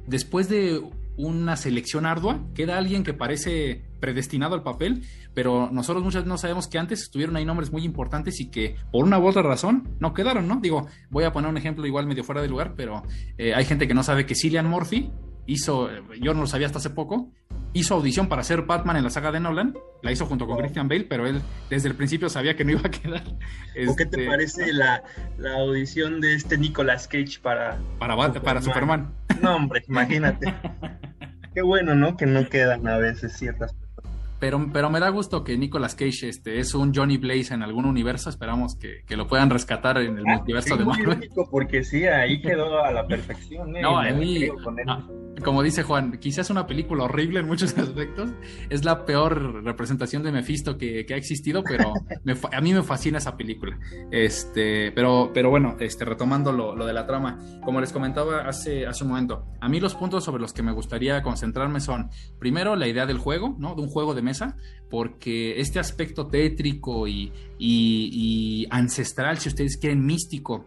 [0.07, 0.81] después de
[1.17, 6.67] una selección ardua, queda alguien que parece predestinado al papel, pero nosotros muchas no sabemos
[6.67, 10.13] que antes estuvieron ahí nombres muy importantes y que por una u otra razón no
[10.13, 10.59] quedaron, ¿no?
[10.61, 13.05] Digo, voy a poner un ejemplo igual medio fuera de lugar, pero
[13.39, 15.13] eh, hay gente que no sabe que Cillian Murphy
[15.47, 15.89] hizo,
[16.21, 17.31] yo no lo sabía hasta hace poco,
[17.75, 20.89] hizo audición para ser Batman en la saga de Nolan, la hizo junto con Christian
[20.89, 23.23] Bale, pero él desde el principio sabía que no iba a quedar.
[23.89, 25.03] ¿O qué te este, parece la,
[25.57, 27.79] audición de este Nicolas Cage para...
[28.01, 28.43] Para, Superman.
[28.43, 29.15] para Superman.
[29.41, 30.53] No, hombre, imagínate.
[31.55, 32.17] qué bueno, ¿no?
[32.17, 33.75] Que no quedan a veces ciertas
[34.43, 37.85] pero, pero me da gusto que Nicolas Cage este, es un Johnny Blaze en algún
[37.85, 38.29] universo.
[38.29, 41.31] Esperamos que, lo puedan rescatar en el ah, multiverso de Marvel.
[41.49, 43.77] Porque sí, ahí quedó a la perfección.
[43.77, 43.83] ¿eh?
[43.83, 44.49] No, a mí,
[45.45, 48.31] como dice Juan, quizás una película horrible en muchos aspectos.
[48.69, 51.93] Es la peor representación de Mephisto que, ha existido, pero
[52.53, 53.79] a mí me fascina esa película.
[54.11, 58.89] Este, pero, pero bueno, este, retomando lo, lo, de la trama, como les comentaba hace,
[58.89, 62.75] hace un momento, a mí los puntos sobre los que me gustaría concentrarme son, primero,
[62.75, 63.77] la idea del juego, ¿no?
[63.77, 64.32] De un juego de
[64.89, 70.67] porque este aspecto tétrico y, ancestral, si ustedes quieren, místico,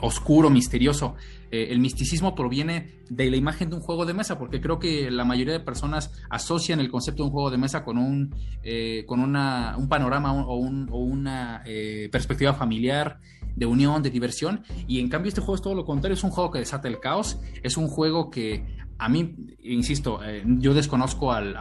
[0.00, 1.14] oscuro, misterioso.
[1.50, 5.10] Eh, el misticismo proviene de la imagen de un juego de mesa, porque creo que
[5.10, 9.04] la mayoría de personas asocian el concepto de un juego de mesa con un, eh,
[9.06, 13.20] con una, un panorama o, una eh, perspectiva familiar,
[13.54, 16.30] de unión, de diversión, y en cambio este juego es todo lo contrario, es un
[16.30, 18.64] juego que desata el caos, es un juego que
[18.98, 21.56] a mí, insisto, eh, yo desconozco al,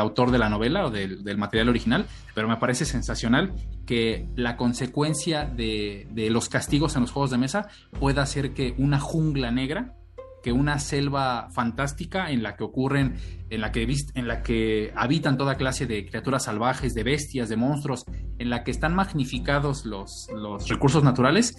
[0.00, 3.52] autor de la novela o del, material original, pero me parece sensacional
[3.86, 8.74] que la consecuencia de, de, los castigos en los juegos de mesa pueda hacer que
[8.78, 9.97] una jungla negra
[10.42, 13.16] que una selva fantástica en la que ocurren,
[13.50, 17.56] en la que, en la que habitan toda clase de criaturas salvajes, de bestias, de
[17.56, 18.04] monstruos,
[18.38, 21.56] en la que están magnificados los, los recursos naturales,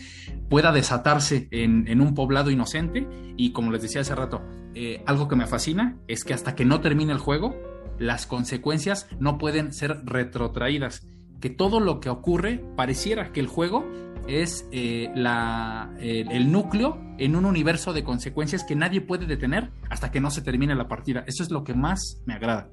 [0.50, 3.08] pueda desatarse en, un poblado inocente.
[3.38, 4.42] Y como les decía hace rato,
[4.76, 7.56] eh, algo que me fascina es que hasta que no termine el juego,
[7.98, 11.06] las consecuencias no pueden ser retrotraídas.
[11.42, 13.86] Que todo lo que ocurre pareciera que el juego
[14.30, 20.12] es eh, la, el, núcleo en un universo de consecuencias que nadie puede detener hasta
[20.12, 21.24] que no se termine la partida.
[21.28, 22.70] Eso es lo que más me agrada.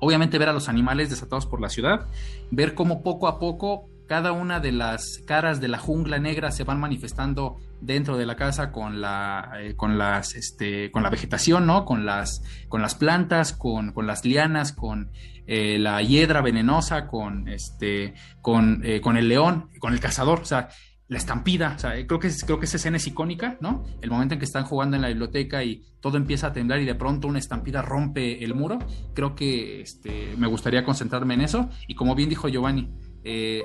[0.00, 2.06] Obviamente ver a los animales desatados por la ciudad,
[2.50, 6.64] ver cómo poco a poco cada una de las caras de la jungla negra se
[6.64, 11.66] van manifestando dentro de la casa con la eh, con las este con la vegetación
[11.66, 15.10] no con las con las plantas con, con las lianas con
[15.46, 20.44] eh, la hiedra venenosa, con, este, con, eh, con el león, con el cazador, o
[20.44, 20.68] sea,
[21.08, 23.84] la estampida, o sea, creo que, creo que esa escena es icónica, ¿no?
[24.00, 26.86] El momento en que están jugando en la biblioteca y todo empieza a temblar y
[26.86, 28.78] de pronto una estampida rompe el muro,
[29.14, 32.88] creo que este, me gustaría concentrarme en eso y como bien dijo Giovanni,
[33.24, 33.62] eh,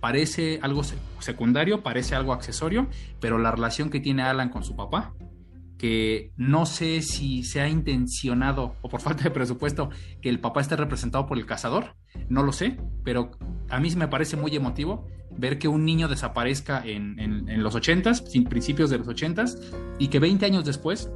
[0.00, 0.82] parece algo
[1.20, 5.14] secundario, parece algo accesorio, pero la relación que tiene Alan con su papá
[5.78, 10.60] que no sé si se ha intencionado o por falta de presupuesto que el papá
[10.60, 11.94] esté representado por el cazador,
[12.28, 13.30] no lo sé, pero
[13.70, 18.90] a mí me parece muy emotivo ver que un niño desaparezca en, los 80s, principios
[18.90, 19.58] de los 80s,
[19.98, 21.10] y que 20 años después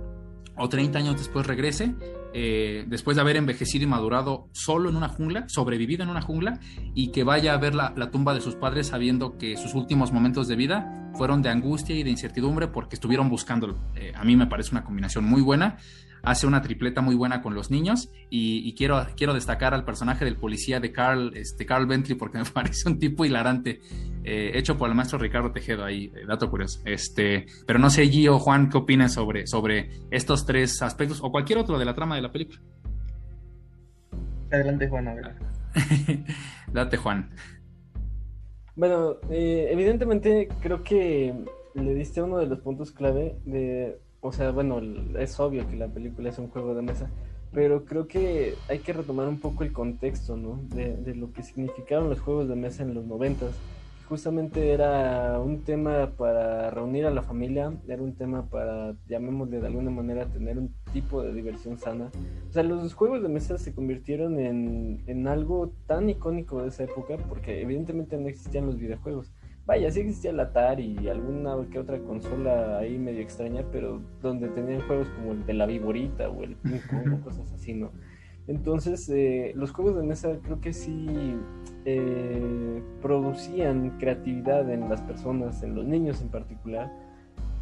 [0.56, 1.94] o 30 años después regrese,
[2.34, 6.60] eh, después de haber envejecido y madurado solo en una jungla, sobrevivido en una jungla,
[6.94, 10.48] y que vaya a ver la, tumba de sus padres sabiendo que sus últimos momentos
[10.48, 13.76] de vida fueron de angustia y de incertidumbre porque estuvieron buscándolo.
[13.94, 15.78] Eh, a mí me parece una combinación muy buena
[16.22, 20.36] hace una tripleta muy buena con los niños y, quiero, quiero destacar al personaje del
[20.36, 23.80] policía de Carl, este, Carl Bentley porque me parece un tipo hilarante,
[24.24, 26.80] eh, hecho por el maestro Ricardo Tejedo ahí, eh, dato curioso.
[26.84, 31.58] Este, pero no sé, Gio, Juan, ¿qué opinas sobre, sobre estos tres aspectos o cualquier
[31.58, 32.60] otro de la trama de la película?
[34.50, 35.32] Adelante, Juan, a ver.
[36.72, 37.30] Date, Juan.
[38.76, 41.34] Bueno, eh, evidentemente creo que
[41.74, 44.80] le diste uno de los puntos clave de o sea, bueno,
[45.18, 47.10] es obvio que la película es un juego de mesa,
[47.52, 50.60] pero creo que hay que retomar un poco el contexto, ¿no?
[50.68, 53.50] De, lo que significaron los juegos de mesa en los noventas.
[54.08, 59.66] Justamente era un tema para reunir a la familia, era un tema para, llamémosle de
[59.66, 62.12] alguna manera, tener un tipo de diversión sana.
[62.48, 66.84] O sea, los juegos de mesa se convirtieron en, en algo tan icónico de esa
[66.84, 69.32] época, porque evidentemente no existían los videojuegos
[69.64, 74.48] Vaya, sí existía el Atari y alguna que otra consola ahí medio extraña, pero donde
[74.48, 76.80] tenían juegos como el de la Viborita o el Ping
[77.14, 77.92] o cosas así, ¿no?
[78.48, 81.36] Entonces, eh, los juegos de mesa creo que sí
[81.84, 86.92] eh, producían creatividad en las personas, en los niños en particular,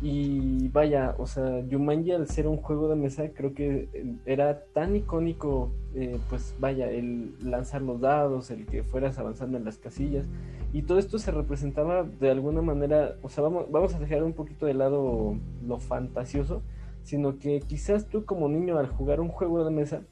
[0.03, 4.65] y vaya, o sea, Jumanji al ser un juego de mesa creo que eh, era
[4.73, 9.77] tan icónico, eh, pues vaya, el lanzar los dados, el que fueras avanzando en las
[9.77, 10.27] casillas.
[10.73, 14.33] Y todo esto se representaba de alguna manera, o sea, vamos, vamos a dejar un
[14.33, 15.37] poquito de lado
[15.67, 16.63] lo fantasioso,
[17.03, 20.03] sino que quizás tú como niño al jugar un juego de mesa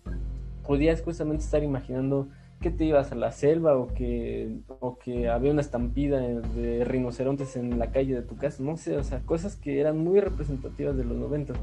[0.67, 2.29] podías justamente estar imaginando
[2.61, 7.57] que te ibas a la selva o que, o que había una estampida de rinocerontes
[7.57, 10.97] en la calle de tu casa, no sé, o sea, cosas que eran muy representativas
[10.97, 11.55] de los 90,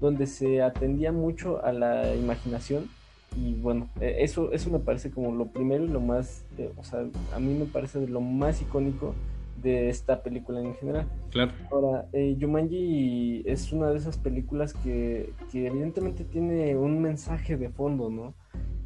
[0.00, 2.88] donde se atendía mucho a la imaginación
[3.36, 6.84] y bueno, e, eso, eso me parece como lo primero y lo más, eh, o
[6.84, 9.14] sea, a mí me parece lo más icónico
[9.62, 11.06] de esta película en general.
[11.30, 11.52] Claro.
[11.70, 17.70] Ahora, eh, Jumanji es una de esas películas que, que evidentemente tiene un mensaje de
[17.70, 18.34] fondo, ¿no?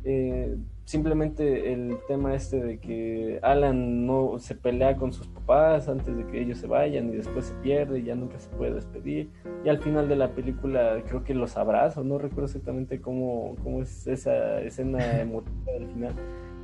[0.08, 6.16] Eh, simplemente el tema este de que Alan no se pelea con sus papás antes
[6.16, 9.30] de que ellos se vayan y después se pierde y ya nunca se puede despedir.
[9.64, 13.82] Y al final de la película creo que los abraza no recuerdo exactamente cómo, cómo
[13.82, 16.14] es esa escena emotiva del final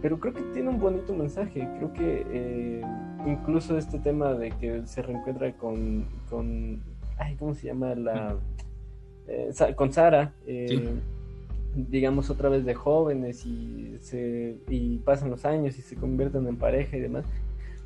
[0.02, 1.68] pero creo que tiene un bonito mensaje.
[1.78, 2.82] Creo que eh,
[3.24, 6.82] incluso este tema de que se reencuentra con con
[7.18, 8.36] ay cómo se llama la
[9.28, 11.00] eh, con Sara eh,
[11.74, 16.56] digamos, otra vez de jóvenes y, se, y pasan los años y se convierten en
[16.56, 17.24] pareja y demás.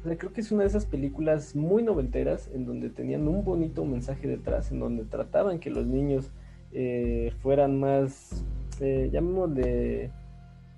[0.03, 4.27] creo que es una de esas películas muy noventeras en donde tenían un bonito mensaje
[4.27, 6.31] detrás, en donde trataban que los niños
[6.73, 8.45] eh, fueran más,
[8.81, 10.11] eh, llamémosle,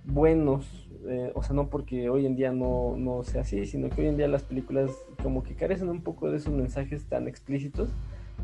[0.04, 4.02] buenos, eh, o sea, no porque hoy en día no, no sea así, sino que
[4.02, 4.90] hoy en día las películas
[5.22, 7.90] como que carecen un poco de esos mensajes tan explícitos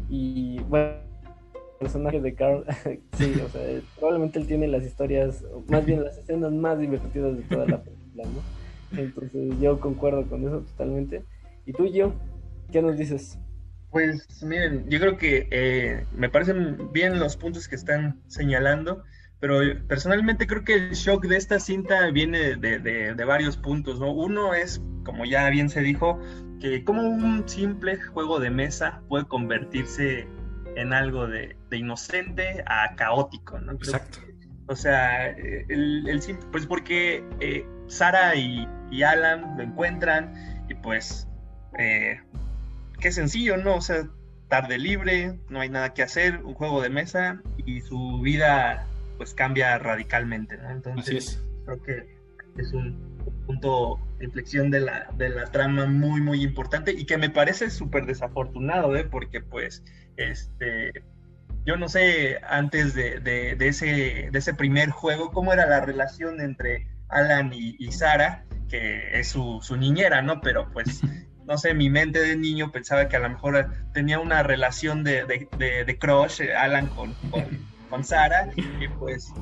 [0.09, 0.96] y bueno,
[1.75, 2.65] el personaje de Carl,
[3.19, 7.43] sí, o sea, probablemente él tiene las historias, más bien las escenas más divertidas de
[7.43, 8.99] toda la película, ¿no?
[8.99, 11.25] Entonces yo concuerdo con eso totalmente.
[11.67, 12.15] ¿Y tú, yo
[12.71, 13.39] qué nos dices?
[13.91, 19.03] Pues miren, yo creo que eh, me parecen bien los puntos que están señalando
[19.45, 24.11] pero personalmente creo que el shock de esta cinta viene de, varios puntos, ¿no?
[24.11, 26.19] Uno es, como ya bien se dijo,
[26.61, 30.27] que como un simple juego de mesa puede convertirse
[30.77, 33.73] en algo de, inocente a caótico, ¿no?
[33.73, 34.19] Exacto.
[34.67, 36.21] o sea, el, el,
[36.53, 38.69] pues porque eh, Sara y,
[39.03, 40.33] Alan lo encuentran
[40.69, 41.27] y pues,
[41.79, 42.21] eh,
[43.01, 43.77] qué sencillo, ¿no?
[43.77, 44.09] O sea,
[44.49, 49.35] tarde libre, no hay nada que hacer, un juego de mesa y su vida pues
[49.35, 50.71] cambia radicalmente, ¿no?
[50.71, 52.17] Entonces, creo que
[52.57, 57.19] es un punto de inflexión de la, de la trama muy, muy importante y que
[57.19, 59.05] me parece súper desafortunado, ¿eh?
[59.05, 59.83] Porque pues,
[60.17, 60.93] este,
[61.65, 66.41] yo no sé antes de, de, ese, de ese primer juego cómo era la relación
[66.41, 70.41] entre Alan y, y Sara, que es su, su, niñera, ¿no?
[70.41, 71.01] Pero pues,
[71.47, 75.25] no sé, mi mente de niño pensaba que a lo mejor tenía una relación de,
[75.27, 79.33] de crush, Alan con, con con Sara, y pues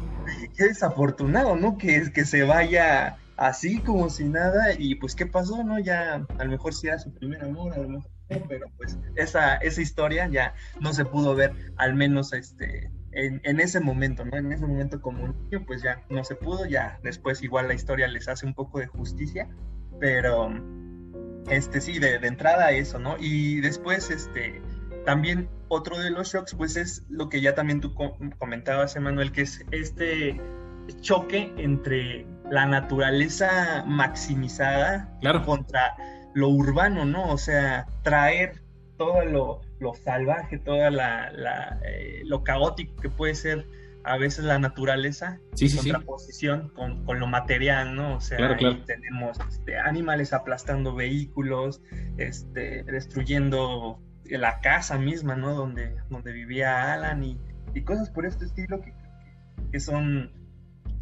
[0.57, 1.79] qué desafortunado, ¿no?
[1.79, 5.81] Que, que se vaya así como si nada, y pues qué pasó, ¿no?
[5.81, 8.11] Ya a lo mejor sí era su primer amor, a lo mejor
[8.49, 13.61] pero pues esa, esa historia ya no se pudo ver, al menos este, en, en,
[13.61, 14.39] ese momento, ¿no?
[14.39, 18.07] En ese momento como niño, pues ya no se pudo, ya después igual la historia
[18.07, 19.49] les hace un poco de justicia,
[20.01, 20.49] pero
[21.51, 23.17] este sí, de, de entrada eso, ¿no?
[23.19, 24.63] Y después, este,
[25.05, 27.93] también otro de los shocks, pues es lo que ya también tú
[28.39, 30.41] comentabas, Emanuel, que es este
[31.01, 35.09] choque entre la naturaleza maximizada
[35.47, 35.97] contra
[36.35, 37.31] lo urbano, ¿no?
[37.31, 38.61] O sea, traer
[38.99, 43.67] todo lo, salvaje, todo la, eh, lo caótico que puede ser
[44.05, 48.17] a veces la naturaleza sí, en contraposición con, con, lo material, ¿no?
[48.17, 51.81] O sea, tenemos este, animales aplastando vehículos,
[52.19, 55.55] este, destruyendo la casa misma, ¿no?
[55.55, 57.39] Donde, donde vivía Alan y,
[57.87, 58.93] cosas por este estilo que,
[59.73, 60.31] que, son,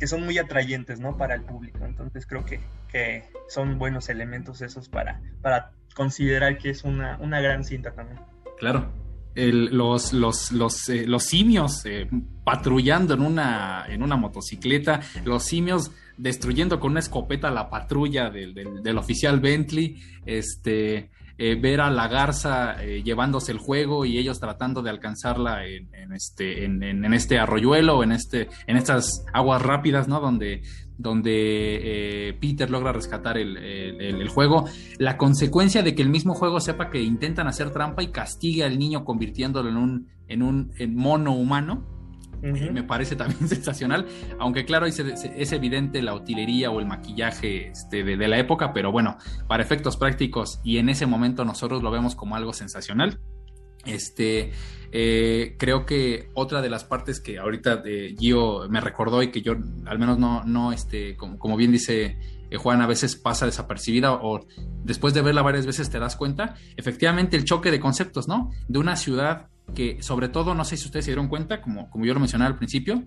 [0.00, 1.16] que son muy atrayentes, ¿no?
[1.18, 1.84] Para el público.
[1.84, 2.58] Entonces creo que,
[2.90, 8.18] que son buenos elementos esos para, para considerar que es una, una gran cinta también.
[8.58, 8.90] Claro.
[9.34, 12.08] los, los, los, eh, los simios eh,
[12.44, 18.54] patrullando en una, en una motocicleta, los simios destruyendo con una escopeta la patrulla del,
[18.54, 21.10] del, del oficial Bentley, este,
[21.42, 26.12] eh, ver a la garza eh, llevándose el juego y ellos tratando de alcanzarla en,
[26.12, 30.20] este, en, este arroyuelo, en, este, en estas aguas rápidas, ¿no?
[30.20, 30.61] Donde,
[30.98, 34.66] donde eh, Peter logra rescatar el, juego.
[34.98, 38.79] La consecuencia de que el mismo juego sepa que intentan hacer trampa y castigue al
[38.79, 41.99] niño convirtiéndolo en un, en un en mono humano
[42.42, 44.07] me parece también sensacional,
[44.38, 48.92] aunque claro, es, es, evidente la utilería o el maquillaje este, de, la época, pero
[48.92, 53.20] bueno, para efectos prácticos y en ese momento nosotros lo vemos como algo sensacional.
[53.87, 54.53] Este,
[54.92, 57.83] eh, creo que otra de las partes que ahorita
[58.18, 59.53] Gio me recordó y que yo
[59.87, 62.18] al menos no, no este, como, bien dice
[62.50, 64.46] eh, Juan, a veces pasa desapercibida o
[64.85, 68.50] después de verla varias veces te das cuenta, efectivamente el choque de conceptos, ¿no?
[68.68, 72.04] De una ciudad que sobre todo, no sé si ustedes se dieron cuenta, como, como
[72.04, 73.04] yo lo mencionaba al principio,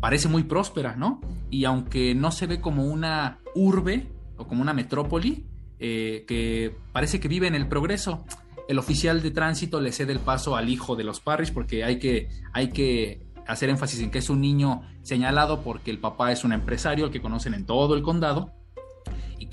[0.00, 1.20] parece muy próspera, ¿no?
[1.50, 5.46] Y aunque no se ve como una urbe o como una metrópoli,
[5.78, 8.24] eh, que parece que vive en el progreso,
[8.68, 11.98] el oficial de tránsito le cede el paso al hijo de los Parrish porque hay
[11.98, 16.44] que, hay que hacer énfasis en que es un niño señalado porque el papá es
[16.44, 18.52] un empresario que conocen en todo el condado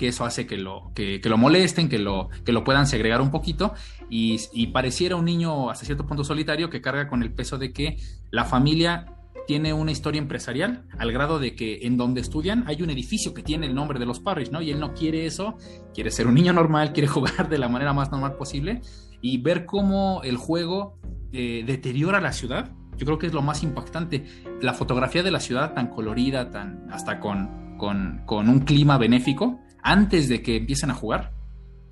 [0.02, 3.30] que eso hace que lo, que, lo molesten, que lo, que lo puedan segregar un
[3.30, 3.72] poquito
[4.10, 7.98] y, pareciera un niño hasta cierto punto solitario que carga con el peso de que
[8.32, 9.14] la familia
[9.46, 13.44] tiene una historia empresarial al grado de que en donde estudian hay un edificio que
[13.44, 14.60] tiene el nombre de los Parrish, ¿no?
[14.60, 15.56] Y él no quiere eso,
[15.94, 18.80] quiere ser un niño normal, quiere jugar de la manera más normal posible
[19.20, 20.98] y ver cómo el juego
[21.32, 22.72] eh, deteriora la ciudad.
[22.96, 24.24] Yo creo que es lo más impactante.
[24.60, 29.60] La fotografía de la ciudad tan colorida, tan hasta con, con, con un clima benéfico,
[29.82, 31.32] antes de que empiecen a jugar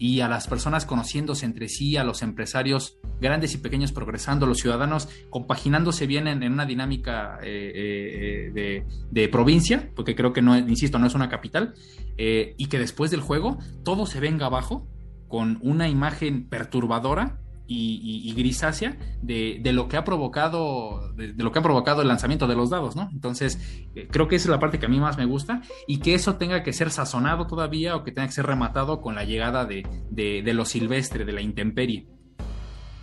[0.00, 4.56] y a las personas conociéndose entre sí, a los empresarios grandes y pequeños progresando, los
[4.56, 10.98] ciudadanos compaginándose bien en, una dinámica eh, eh, de, provincia, porque creo que no, insisto,
[10.98, 11.74] no es una capital,
[12.16, 14.88] eh, y que después del juego todo se venga abajo,
[15.28, 17.38] con una imagen perturbadora
[17.72, 22.56] y, grisácea de, lo que ha provocado de, lo que ha provocado el lanzamiento de
[22.56, 23.08] los dados, ¿no?
[23.12, 23.60] Entonces
[23.94, 26.14] eh, creo que esa es la parte que a mí más me gusta y que
[26.14, 29.64] eso tenga que ser sazonado todavía o que tenga que ser rematado con la llegada
[29.66, 32.08] de, de lo silvestre, de la intemperie,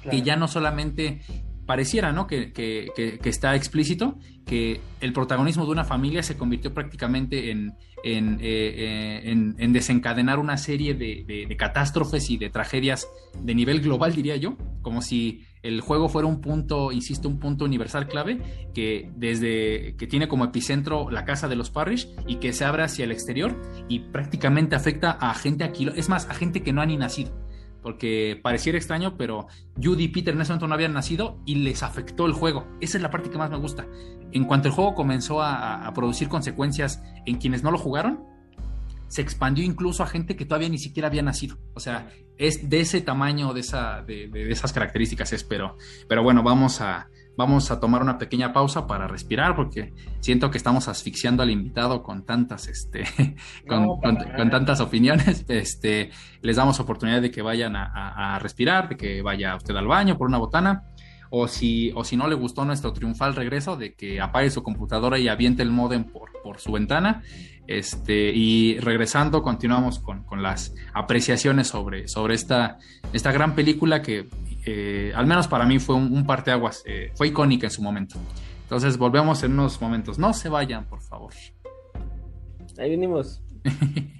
[0.09, 1.22] que ya no solamente
[1.68, 2.26] pareciera, ¿no?
[2.26, 2.51] Que,
[3.24, 9.68] está explícito que el protagonismo de una familia se convirtió prácticamente en, en, eh, eh,
[9.68, 13.07] desencadenar una serie de, catástrofes y de tragedias
[13.39, 17.65] de nivel global, diría yo, como si el juego fuera un punto, insisto, un punto
[17.65, 18.39] universal clave
[18.74, 22.84] que desde que tiene como epicentro la casa de los Parrish y que se abre
[22.84, 26.82] hacia el exterior y prácticamente afecta a gente aquí, es más, a gente que no
[26.82, 27.47] ha ni nacido
[27.88, 29.47] porque pareciera extraño, pero
[29.81, 32.67] Judy y Peter en ese momento no habían nacido y les afectó el juego.
[32.81, 33.88] Esa es la parte que más me gusta.
[34.33, 38.25] En cuanto el juego comenzó a, producir consecuencias en quienes no lo jugaron,
[39.07, 41.59] se expandió incluso a gente que todavía ni siquiera había nacido.
[41.75, 45.77] O sea, es de ese tamaño, de, esa, de, de esas características, espero.
[46.09, 47.07] Pero bueno, vamos a,
[47.38, 52.01] vamos a tomar una pequeña pausa para respirar porque siento que estamos asfixiando al invitado
[52.03, 53.05] con tantas, este,
[53.67, 54.01] con,
[54.49, 55.45] tantas opiniones.
[55.57, 56.11] Este,
[56.41, 60.27] les damos oportunidad de que vayan a, respirar, de que vaya usted al baño por
[60.27, 60.83] una botana.
[61.29, 65.19] O si, o si no le gustó nuestro triunfal regreso, de que apague su computadora
[65.19, 67.21] y aviente el modem por, por su ventana.
[67.67, 72.77] Este, y regresando, continuamos con, con, las apreciaciones sobre, sobre esta,
[73.11, 74.27] esta gran película que
[74.70, 78.20] eh, al menos para mí fue un, parteaguas, eh, fue icónica en su momento.
[78.63, 80.20] Entonces volvemos en unos momentos.
[80.20, 81.32] No se vayan, por favor.
[82.78, 83.41] Ahí venimos.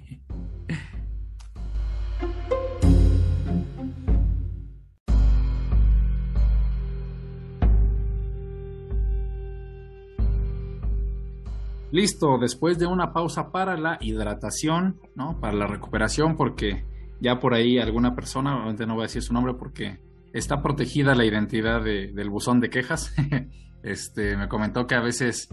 [11.90, 15.38] Listo, después de una pausa para la hidratación, ¿no?
[15.40, 16.86] Para la recuperación, porque
[17.20, 20.07] ya por ahí alguna persona, obviamente no voy a decir su nombre porque
[20.38, 23.14] está protegida la identidad del buzón de quejas.
[23.82, 25.48] este, me comentó que a veces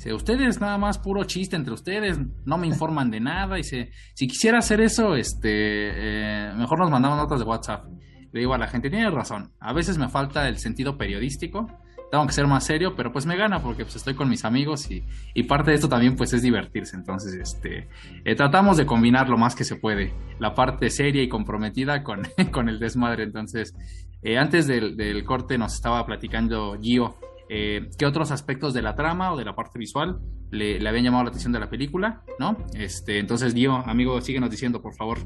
[0.00, 3.58] si ustedes nada más puro chiste entre ustedes, no me informan de nada.
[3.58, 3.86] Y si
[4.26, 7.84] quisiera hacer eso, este, eh, mejor nos mandamos notas de WhatsApp.
[8.32, 11.66] Le digo a la gente, tiene razón, a veces me falta el sentido periodístico,
[12.10, 14.88] tengo que ser más serio, pero pues me gana porque pues estoy con mis amigos
[14.90, 16.96] y, parte de esto también pues es divertirse.
[16.96, 17.88] Entonces, este,
[18.24, 22.22] eh, tratamos de combinar lo más que se puede, la parte seria y comprometida con,
[22.52, 23.24] con el desmadre.
[23.24, 23.74] Entonces,
[24.22, 27.16] eh, antes del, corte nos estaba platicando Gio
[27.48, 31.24] eh, qué otros aspectos de la trama o de la parte visual le, habían llamado
[31.24, 32.56] la atención de la película, ¿no?
[32.74, 35.18] Este, entonces, Gio, amigo, síguenos diciendo, por favor.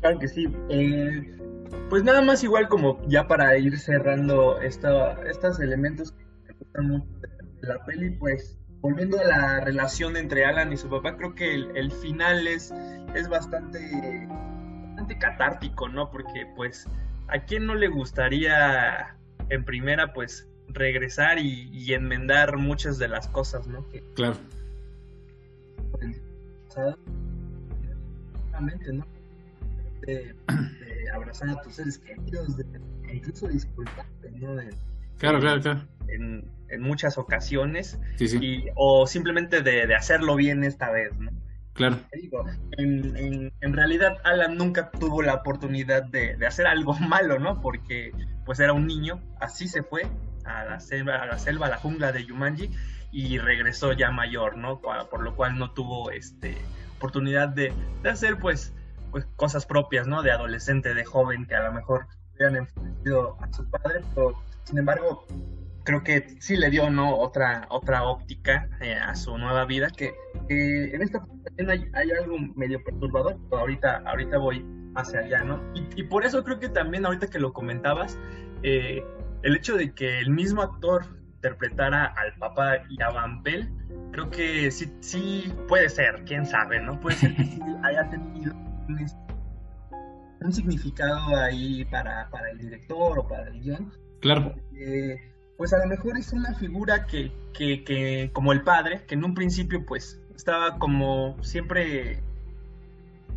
[0.00, 0.46] Claro que sí.
[0.68, 1.36] Eh,
[1.88, 7.04] pues nada más igual como ya para ir cerrando estos elementos que gustan
[7.60, 11.54] de la peli, pues volviendo a la relación entre Alan y su papá, creo que
[11.54, 12.72] el, final es,
[13.14, 13.78] es bastante,
[14.28, 16.10] bastante catártico, ¿no?
[16.10, 16.86] Porque pues
[17.28, 19.16] ¿a quién no le gustaría
[19.50, 23.88] en primera pues regresar y, enmendar muchas de las cosas, ¿no?
[23.88, 24.36] Que, claro.
[28.92, 29.06] ¿no?
[30.02, 30.34] De,
[31.14, 32.64] abrazar a tus seres queridos, de,
[33.12, 34.56] incluso disculparte, ¿no?
[35.18, 35.88] claro, claro, claro.
[36.08, 37.98] En, en muchas ocasiones.
[38.16, 38.38] Sí, sí.
[38.40, 41.30] Y, o simplemente de, de hacerlo bien esta vez, ¿no?
[41.78, 41.96] Claro.
[42.72, 47.60] En, en, realidad Alan nunca tuvo la oportunidad de, hacer algo malo, ¿no?
[47.60, 48.10] Porque
[48.44, 50.04] pues era un niño, así se fue
[50.44, 52.70] a la selva, a la, selva, a la jungla de Yumanji
[53.12, 54.80] y regresó ya mayor, ¿no?
[54.80, 56.58] Por lo cual no tuvo este
[56.96, 57.72] oportunidad de,
[58.10, 58.74] hacer pues,
[59.12, 60.24] pues cosas propias, ¿no?
[60.24, 64.78] De adolescente, de joven, que a lo mejor hubieran enfrentado a su padre, pero sin
[64.78, 65.28] embargo
[65.88, 70.12] creo que sí le dio no otra otra óptica eh, a su nueva vida que,
[70.50, 71.26] en esta
[71.66, 74.62] hay, hay, algo medio perturbador pero ahorita ahorita voy
[74.96, 78.18] hacia allá no y, por eso creo que también ahorita que lo comentabas
[78.62, 79.02] eh,
[79.42, 83.70] el hecho de que el mismo actor interpretara al papá y a Van Pell
[84.12, 88.54] creo que sí sí puede ser quién sabe no puede ser que sí haya tenido
[90.40, 93.92] un, significado ahí para, para el director o para el guion.
[94.20, 94.54] Claro
[95.58, 99.24] pues a lo mejor es una figura que, que, que, como el padre, que en
[99.24, 102.22] un principio pues estaba como siempre,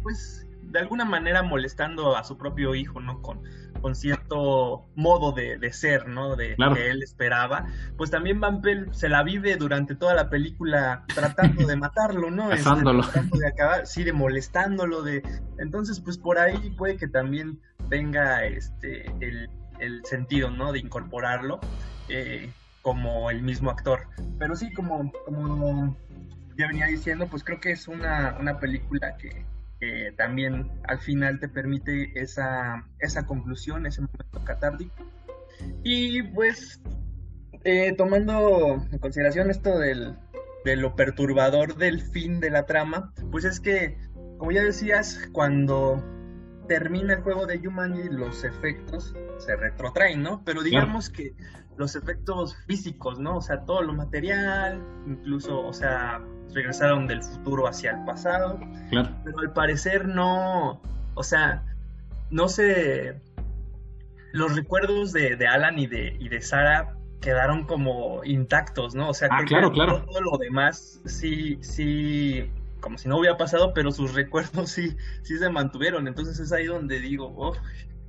[0.04, 3.24] pues de alguna manera molestando a su propio hijo, ¿no?
[3.24, 3.42] Con,
[3.82, 6.36] con cierto modo de, ser, ¿no?
[6.36, 7.66] De que él esperaba.
[7.98, 8.62] Pues también Van
[8.92, 12.52] se la vive durante toda la película tratando de matarlo, ¿no?
[12.54, 15.24] Este, tratando de acabar, sí, de molestándolo, de...
[15.58, 17.60] Entonces, pues por ahí puede que también
[17.90, 19.50] venga este, el,
[19.80, 20.72] el sentido, ¿no?
[20.72, 21.60] De incorporarlo.
[22.14, 22.50] Eh,
[22.82, 24.02] como el mismo actor.
[24.40, 25.96] Pero sí, como, como
[26.58, 29.46] ya venía diciendo, pues creo que es una, una película que,
[29.80, 35.06] que también al final te permite esa, esa conclusión, ese momento catártico.
[35.84, 36.82] Y pues
[37.64, 40.16] eh, tomando en consideración esto del,
[40.66, 43.98] de lo perturbador del fin de la trama, pues es que,
[44.38, 46.04] como ya decías, cuando
[46.68, 50.42] termina el juego de Jumanji, los efectos se retrotraen, ¿no?
[50.46, 51.34] Pero digamos que
[51.78, 53.38] los efectos físicos, ¿no?
[53.38, 56.22] O sea, todo lo material, incluso, o sea,
[56.54, 58.60] regresaron del futuro hacia el pasado.
[58.90, 59.10] Claro.
[59.24, 60.82] Pero al parecer no,
[61.16, 61.64] o sea,
[62.30, 63.20] no se...
[64.34, 69.10] Los recuerdos de, de Alan y de, y de Sara quedaron como intactos, ¿no?
[69.10, 70.04] O sea, ah, claro, claro.
[70.06, 72.50] todo lo demás sí, sí,
[72.82, 76.08] como si no hubiera pasado, pero sus recuerdos sí, sí se mantuvieron.
[76.08, 77.56] Entonces es ahí donde digo, oh,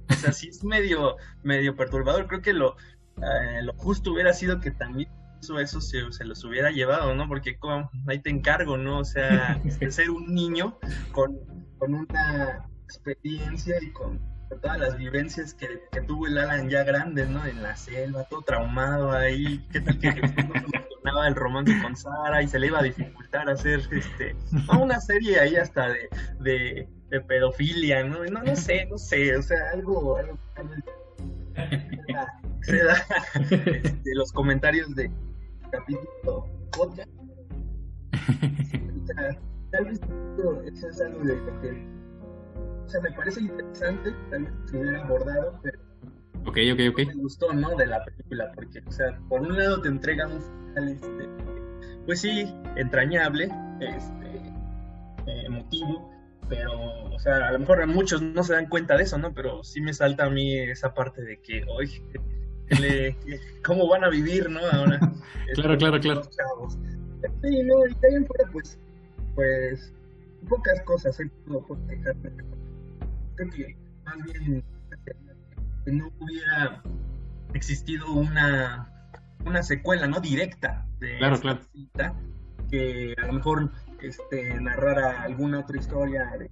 [0.09, 2.27] o sea, sí es medio, medio perturbador.
[2.27, 2.77] Creo que lo,
[3.19, 5.11] eh, lo justo hubiera sido que también
[5.41, 7.29] eso, eso se, se, los hubiera llevado, ¿no?
[7.29, 9.01] Porque como, ahí te encargo, ¿no?
[9.01, 9.61] O sea,
[9.91, 10.79] ser un niño
[11.13, 11.39] con,
[11.79, 14.21] con una experiencia y con
[14.61, 17.45] todas las vivencias que, tuvo el Alan ya grande, ¿no?
[17.45, 20.11] En la selva, todo traumado ahí, qué tal que
[21.03, 24.37] funcionaba el romance con Sara y se le iba a dificultar hacer este,
[24.81, 28.25] una serie ahí hasta de, de, pedofilia, ¿no?
[28.25, 28.43] ¿no?
[28.43, 30.39] No sé, no sé, o sea, algo, algo,
[32.63, 32.97] se da
[33.35, 35.11] este, los comentarios de
[35.71, 36.47] capítulo
[39.71, 40.01] tal vez
[40.67, 42.03] eso es algo de lo que
[42.85, 45.72] o sea, me parece interesante, también se hubiera abordado, pero
[46.45, 47.07] Ok, ok, ok.
[47.07, 47.77] Me gustó, ¿no?
[47.77, 51.29] De la película, porque, o sea, por un lado te entrega un final, este,
[52.07, 53.49] pues sí, entrañable,
[53.81, 54.37] este,
[55.27, 56.11] eh, emotivo,
[56.49, 56.73] pero,
[57.13, 59.33] o sea, a lo mejor muchos no se dan cuenta de eso, ¿no?
[59.33, 62.03] Pero sí me salta a mí esa parte de que, oye,
[63.65, 64.61] ¿cómo van a vivir, no?
[64.73, 64.99] Ahora.
[65.55, 66.23] claro, claro, claro.
[67.43, 68.79] Sí, no, y también fuera, pues,
[69.37, 69.93] pues,
[70.49, 71.31] pocas cosas, ¿eh?
[71.47, 71.81] No puedo
[73.35, 74.65] creo que más bien
[75.87, 76.83] no hubiera
[77.55, 78.89] existido una,
[79.45, 81.61] una secuela no directa de claro, claro.
[81.73, 82.15] Cita,
[82.71, 86.51] que a lo mejor este, narrara alguna otra historia de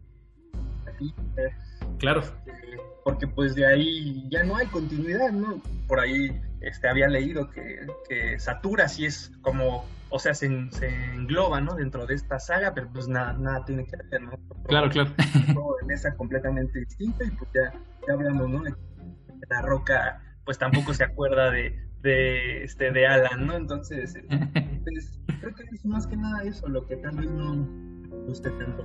[1.98, 7.08] claro este, porque pues de ahí ya no hay continuidad no por ahí este había
[7.08, 11.76] leído que, que Satura sí es como o sea, se, engloba, ¿no?
[11.76, 14.32] Dentro de esta saga, pero pues nada, nada tiene que ver, ¿no?
[14.66, 15.12] claro, claro.
[15.54, 17.72] Todo en esa completamente distinto y pues ya,
[18.06, 18.64] ya hablamos, ¿no?
[19.48, 23.56] La Roca, pues tampoco se acuerda de, de, este, de Alan, ¿no?
[23.56, 24.14] Entonces,
[24.84, 27.66] pues, creo que es más que nada eso, lo que tal vez no
[28.26, 28.84] guste tanto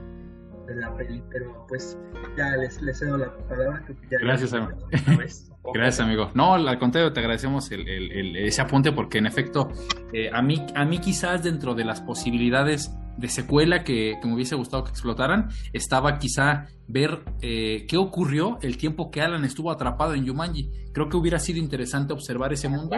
[0.67, 1.97] de la peli, pero pues
[2.37, 3.83] ya les, les cedo la palabra.
[3.85, 4.77] Que ya Gracias, amigo.
[5.73, 6.31] Gracias, amigo.
[6.33, 9.69] No, al contrario, te agradecemos el, el, ese apunte porque en efecto,
[10.13, 14.55] eh, a, mí, a mí quizás dentro de las posibilidades de secuela que, me hubiese
[14.55, 20.13] gustado que explotaran, estaba quizá ver eh, qué ocurrió el tiempo que Alan estuvo atrapado
[20.13, 20.69] en Yumanji.
[20.93, 22.95] Creo que hubiera sido interesante observar ese mundo.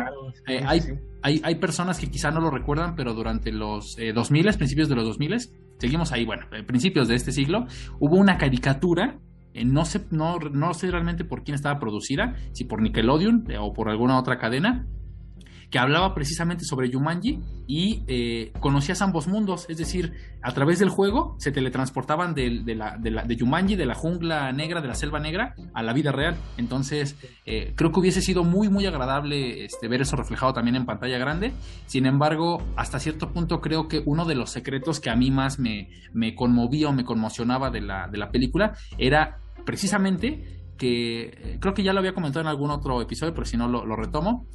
[0.48, 0.82] Eh, hay,
[1.22, 4.96] hay, hay, personas que quizá no lo recuerdan, pero durante los eh, 2000, principios de
[4.96, 5.50] los 2000,
[5.80, 7.66] seguimos ahí, bueno, principios de este siglo,
[8.00, 9.20] hubo una caricatura
[9.66, 13.90] no sé, no, no sé realmente por quién estaba producida, si por Nickelodeon o por
[13.90, 14.86] alguna otra cadena,
[15.70, 20.90] que hablaba precisamente sobre Yumanji y eh, conocías ambos mundos, es decir, a través del
[20.90, 25.20] juego se teletransportaban de, de, la, de, Yumanji, de la jungla negra, de la selva
[25.20, 26.38] negra, a la vida real.
[26.58, 30.86] Entonces, eh, creo que hubiese sido muy, muy agradable este, ver eso reflejado también en
[30.86, 31.52] pantalla grande.
[31.86, 35.60] Sin embargo, hasta cierto punto creo que uno de los secretos que a mí más
[35.60, 41.58] me, me conmovía o me conmocionaba de la, de la película era precisamente que eh,
[41.60, 44.48] creo que ya lo había comentado en algún otro episodio, pero si no lo, retomo,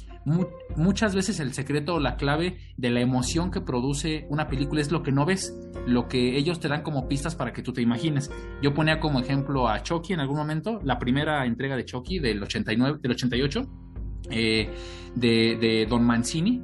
[0.75, 4.91] muchas veces el secreto o la clave de la emoción que produce una película es
[4.91, 5.53] lo que no ves,
[5.85, 8.31] lo que ellos te dan como pistas para que tú te imagines.
[8.61, 12.41] Yo ponía como ejemplo a Chucky en algún momento, la primera entrega de Chucky del
[12.41, 13.61] 89, del 88,
[14.31, 14.69] eh,
[15.15, 16.63] de, de Don Mancini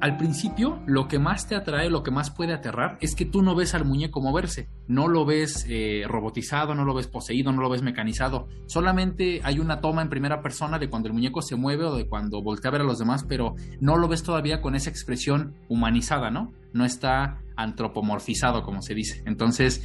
[0.00, 3.42] al principio lo que más te atrae, lo que más puede aterrar es que tú
[3.42, 7.62] no ves al muñeco moverse, no lo ves eh, robotizado, no lo ves poseído, no
[7.62, 11.56] lo ves mecanizado, solamente hay una toma en primera persona de cuando el muñeco se
[11.56, 14.60] mueve o de cuando voltea a ver a los demás, pero no lo ves todavía
[14.60, 16.52] con esa expresión humanizada, ¿no?
[16.72, 19.22] No está antropomorfizado, como se dice.
[19.24, 19.82] Entonces,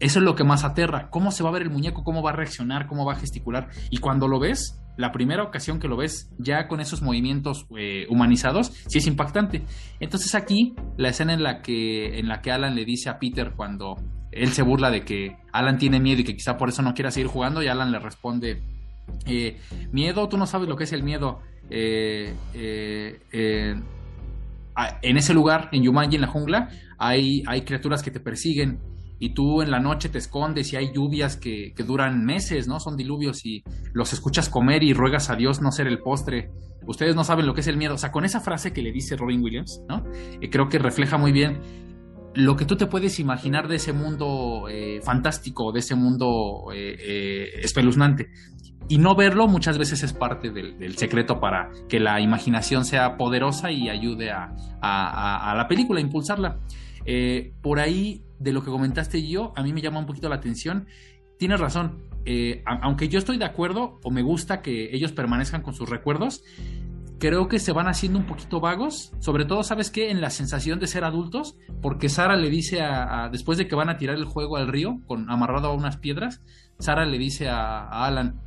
[0.00, 1.08] eso es lo que más aterra.
[1.10, 2.04] ¿Cómo se va a ver el muñeco?
[2.04, 2.86] ¿Cómo va a reaccionar?
[2.86, 3.70] ¿Cómo va a gesticular?
[3.90, 8.06] Y cuando lo ves, la primera ocasión que lo ves ya con esos movimientos eh,
[8.08, 9.62] humanizados, sí es impactante.
[10.00, 13.52] Entonces aquí, la escena en la, que, en la que Alan le dice a Peter
[13.56, 13.96] cuando
[14.30, 17.10] él se burla de que Alan tiene miedo y que quizá por eso no quiera
[17.10, 18.62] seguir jugando, y Alan le responde,
[19.26, 19.58] eh,
[19.92, 21.40] miedo, tú no sabes lo que es el miedo.
[21.70, 22.34] Eh,
[25.02, 26.68] en ese lugar, en Yumanji, en la jungla,
[26.98, 28.80] hay, hay criaturas que te persiguen
[29.18, 32.80] y tú en la noche te escondes y hay lluvias que, que, duran meses, ¿no?
[32.80, 33.62] Son diluvios y
[33.92, 36.50] los escuchas comer y ruegas a Dios no ser el postre.
[36.86, 37.94] Ustedes no saben lo que es el miedo.
[37.94, 40.04] O sea, con esa frase que le dice Robin Williams, ¿no?
[40.40, 41.60] Eh, creo que refleja muy bien
[42.34, 47.60] lo que tú te puedes imaginar de ese mundo eh, fantástico, de ese mundo eh,
[47.62, 48.30] espeluznante.
[48.88, 53.70] Y no verlo muchas veces es parte del, secreto para que la imaginación sea poderosa
[53.70, 54.52] y ayude a,
[54.82, 56.58] a la película, a impulsarla.
[57.62, 60.86] por ahí, de lo que comentaste yo, a mí me llama un poquito la atención.
[61.38, 62.04] Tienes razón,
[62.64, 66.44] aunque yo estoy de acuerdo o me gusta que ellos permanezcan con sus recuerdos,
[67.18, 70.10] creo que se van haciendo un poquito vagos, sobre todo, ¿sabes qué?
[70.10, 73.88] En la sensación de ser adultos, porque Sara le dice a, después de que van
[73.88, 76.42] a tirar el juego al río, con amarrado a unas piedras,
[76.78, 78.40] Sara le dice a, Alan,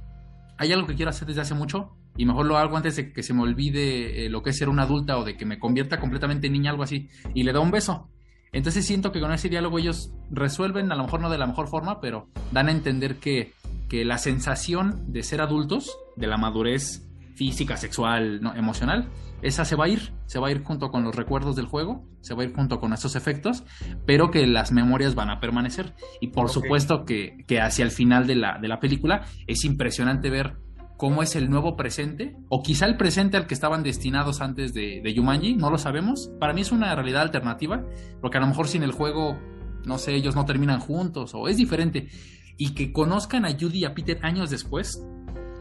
[0.58, 3.24] hay algo que quiero hacer desde hace mucho y mejor lo hago antes de que
[3.24, 6.00] se me olvide eh, lo que es ser una adulta o de que me convierta
[6.00, 8.10] completamente en niña, algo así, y le da un beso.
[8.52, 11.68] Entonces siento que con ese diálogo ellos resuelven, a lo mejor no de la mejor
[11.68, 13.54] forma, pero dan a entender que,
[13.90, 18.56] que la sensación de ser adultos, de la madurez física, sexual, ¿no?
[18.56, 19.10] emocional,
[19.42, 22.04] esa se va a ir, se va a ir junto con los recuerdos del juego,
[22.22, 23.64] se va a ir junto con esos efectos,
[24.06, 25.94] pero que las memorias van a permanecer.
[26.20, 30.58] Y por supuesto que, hacia el final de la, de la película es impresionante ver
[30.98, 35.02] cómo es el nuevo presente, o quizá el presente al que estaban destinados antes de,
[35.02, 36.32] de Yumanji, no lo sabemos.
[36.40, 37.86] Para mí es una realidad alternativa,
[38.20, 39.38] porque a lo mejor sin el juego,
[39.86, 42.10] no sé, ellos no terminan juntos, o es diferente.
[42.58, 45.02] Y que conozcan a Judy y a Peter años después,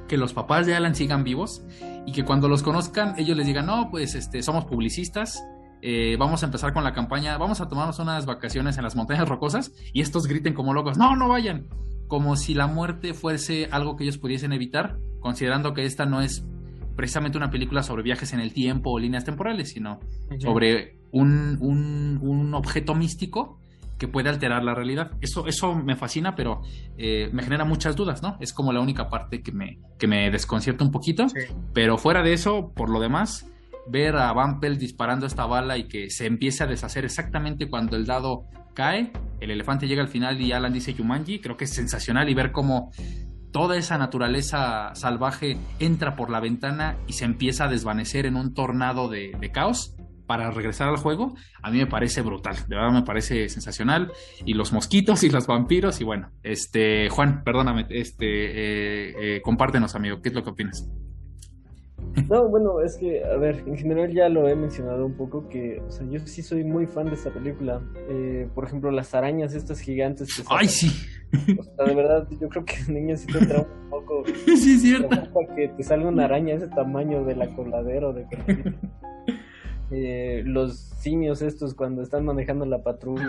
[0.09, 1.63] que los papás de Alan sigan vivos
[2.07, 5.45] y que cuando los conozcan ellos les digan, no, pues este, somos publicistas,
[5.83, 9.29] eh, vamos a empezar con la campaña, vamos a tomarnos unas vacaciones en las montañas
[9.29, 11.69] rocosas y estos griten como locos, no, no vayan,
[12.09, 16.45] como si la muerte fuese algo que ellos pudiesen evitar, considerando que esta no es
[16.97, 20.01] precisamente una película sobre viajes en el tiempo o líneas temporales, sino
[20.39, 23.59] sobre un, un, un objeto místico
[23.99, 25.13] que puede alterar la realidad.
[25.21, 26.63] Eso, eso me fascina, pero
[26.99, 28.37] eh, me genera muchas dudas, ¿no?
[28.41, 31.27] Es como la única parte que me, que me desconcierta un poquito.
[31.73, 33.47] Pero fuera de eso, por lo demás,
[33.87, 38.05] ver a Van disparando esta bala y que se empiece a deshacer exactamente cuando el
[38.05, 38.45] dado
[38.77, 39.11] cae,
[39.41, 42.53] el elefante llega al final y Alan dice Yumanji, creo que es sensacional y ver
[42.53, 42.93] cómo
[43.51, 48.55] toda esa naturaleza salvaje entra por la ventana y se empieza a desvanecer en un
[48.55, 49.97] tornado de, caos
[50.27, 54.13] para regresar al juego, a mí me parece brutal, de verdad me parece sensacional.
[54.45, 59.95] Y los mosquitos y los vampiros, y bueno, este, Juan, perdóname, este, eh, eh, compártenos,
[59.95, 60.87] amigo, ¿qué es lo que opinas?
[62.29, 65.81] No, bueno, es que, a ver, en general ya lo he mencionado un poco, que,
[65.87, 67.81] o sea, yo sí soy muy fan de esta película.
[68.09, 70.91] Eh, por ejemplo, las arañas estas gigantes que ¡Ay, sí!
[71.59, 74.25] O sea, de verdad, yo creo que niños sí te entra un poco...
[74.47, 75.09] Sí, es cierto.
[75.09, 78.27] Para que te salga una araña ese tamaño de la coladera o de...
[79.93, 83.29] Eh, los simios estos cuando están manejando la patrulla.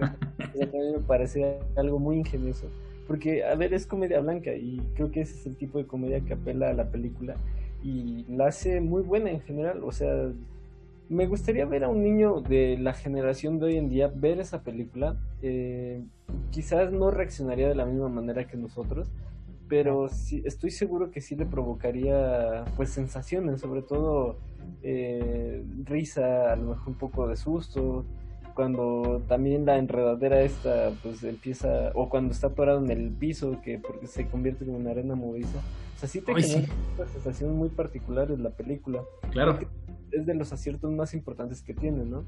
[0.00, 2.70] La también me parece algo muy ingenioso.
[3.06, 6.20] Porque, a ver, es comedia blanca y creo que ese es el tipo de comedia
[6.20, 7.34] que apela a la película
[7.82, 9.82] y la hace muy buena en general.
[9.84, 10.30] O sea,
[11.08, 14.62] me gustaría ver a un niño de la generación de hoy en día ver esa
[14.62, 15.16] película.
[15.42, 16.04] Eh,
[16.50, 19.10] quizás no reaccionaría de la misma manera que nosotros,
[19.68, 24.38] pero sí, estoy seguro que sí le provocaría pues sensaciones, sobre todo
[24.82, 28.04] eh, risa, a lo mejor un poco de susto,
[28.58, 33.78] cuando también la enredadera esta pues empieza, o cuando está atorado en el piso, que
[33.78, 35.60] porque se convierte en una arena movediza.
[35.94, 39.04] O sea, sí te genera una sensación muy particular en la película.
[39.30, 39.60] Claro.
[40.10, 42.24] Es de los aciertos más importantes que tiene, ¿no?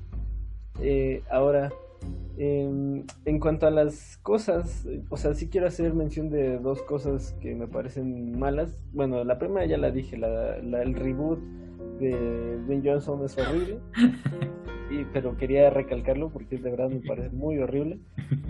[0.80, 1.70] Eh, ahora,
[2.38, 7.36] em, en cuanto a las cosas, o sea, sí quiero hacer mención de dos cosas
[7.40, 8.76] que me parecen malas.
[8.92, 11.40] Bueno, la primera ya la dije, la, el reboot
[11.98, 13.78] de Ben Johnson es horrible.
[14.90, 18.00] Y, pero quería recalcarlo porque de verdad me parece muy horrible.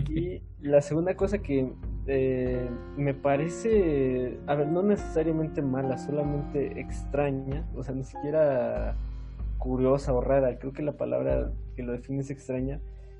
[0.09, 1.71] Y la segunda cosa que
[2.07, 2.67] eh,
[2.97, 8.97] me parece, a ver, no necesariamente mala, solamente extraña, o sea, ni siquiera
[9.59, 12.79] curiosa o rara, creo que la palabra que lo define es extraña.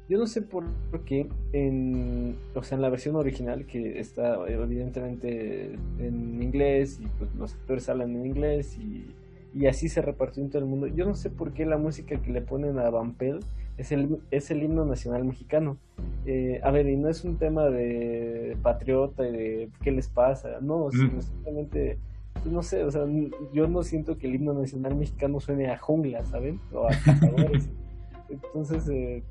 [0.09, 0.65] Yo no sé por
[1.07, 7.33] qué en, o sea, en la versión original, que está evidentemente en inglés y pues
[7.37, 9.07] los actores hablan en inglés y,
[9.55, 12.21] y así se repartió en todo el mundo, yo no sé por qué la música
[12.21, 13.41] que le ponen a Vampel
[13.79, 15.79] es el, es el himno nacional mexicano.
[16.27, 20.59] Eh, a ver, y no es un tema de patriota y de qué les pasa,
[20.61, 21.99] no, simplemente
[22.35, 23.05] pues, no sé, o sea,
[23.53, 26.61] yo no siento que el himno nacional mexicano suene a jungla, ¿saben?
[26.73, 27.69] O a cazadores.
[28.31, 29.23] Entonces, eh,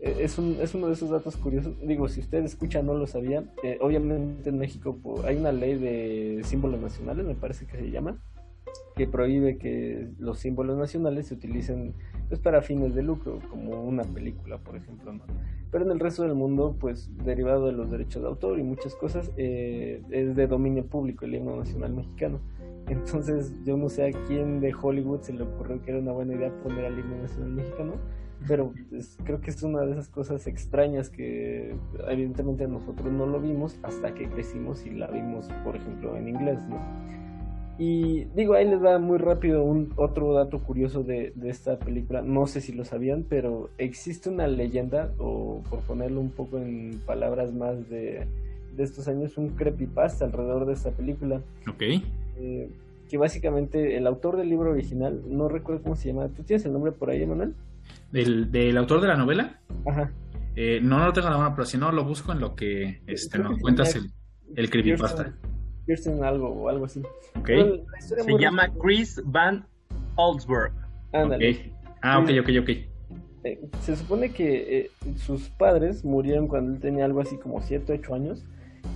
[0.00, 1.74] eh, es, un, es uno de esos datos curiosos.
[1.82, 3.44] Digo, si usted escucha, no lo sabía.
[3.62, 8.18] Eh, obviamente en México hay una ley de símbolos nacionales, me parece que se llama.
[8.96, 11.94] que prohíbe que los símbolos nacionales se utilicen
[12.28, 15.24] pues para fines de lucro, como una película, por ejemplo, ¿no?
[15.70, 18.94] Pero en el resto del mundo, pues derivado de los derechos de autor y muchas
[18.94, 22.40] cosas, eh, es de dominio público el himno nacional mexicano.
[22.88, 26.34] Entonces yo no sé a quién de Hollywood se le ocurrió que era una buena
[26.34, 27.94] idea poner al himno nacional mexicano,
[28.46, 31.74] pero pues, creo que es una de esas cosas extrañas que
[32.08, 36.58] evidentemente nosotros no lo vimos hasta que crecimos y la vimos, por ejemplo, en inglés,
[36.68, 36.78] ¿no?
[37.76, 42.22] Y digo, ahí les da muy rápido un otro dato curioso de, de, esta película.
[42.22, 47.00] No sé si lo sabían, pero existe una leyenda, o por ponerlo un poco en
[47.04, 48.28] palabras más de,
[48.76, 51.40] de estos años, un creepypasta alrededor de esta película.
[51.68, 51.82] Ok.
[52.38, 52.68] Eh,
[53.08, 56.28] que básicamente el autor del libro original, no recuerdo cómo se llama.
[56.28, 57.54] ¿Tú tienes el nombre por ahí, Emanuel?
[58.14, 59.58] ¿Del, del autor de la novela?
[59.84, 60.12] Ajá.
[60.54, 62.54] Eh, no, no lo tengo en la mano, pero si no lo busco en lo
[62.54, 64.08] que este, nos cuentas el,
[64.54, 65.34] el creepypasta.
[65.84, 67.02] Kirsten algo o algo así.
[67.40, 67.84] Okay.
[67.98, 69.66] Se llama Chris Van
[70.14, 70.72] Oldsberg.
[71.12, 71.50] Ándale.
[71.50, 71.72] Okay.
[72.02, 72.68] Ah, ok, ok, ok.
[73.42, 77.94] Eh, se supone que eh, sus padres murieron cuando él tenía algo así como 7
[77.94, 78.44] o 8 años.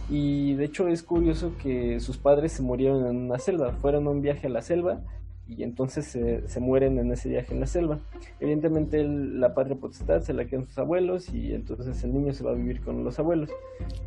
[0.08, 3.72] Y de hecho es curioso que sus padres se murieron en una selva.
[3.72, 5.00] Fueron a un viaje a la selva
[5.48, 7.98] y entonces se, se mueren en ese viaje en la selva.
[8.38, 12.44] Evidentemente él, la patria potestad se la quedan sus abuelos y entonces el niño se
[12.44, 13.50] va a vivir con los abuelos.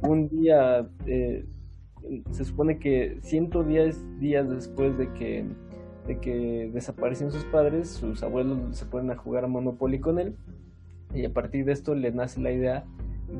[0.02, 0.88] Un día...
[1.06, 1.46] Eh,
[2.32, 5.46] se supone que 110 días después de que,
[6.08, 10.36] de que desaparecen sus padres, sus abuelos se ponen a jugar a Monopoly con él
[11.14, 12.86] y a partir de esto le nace la idea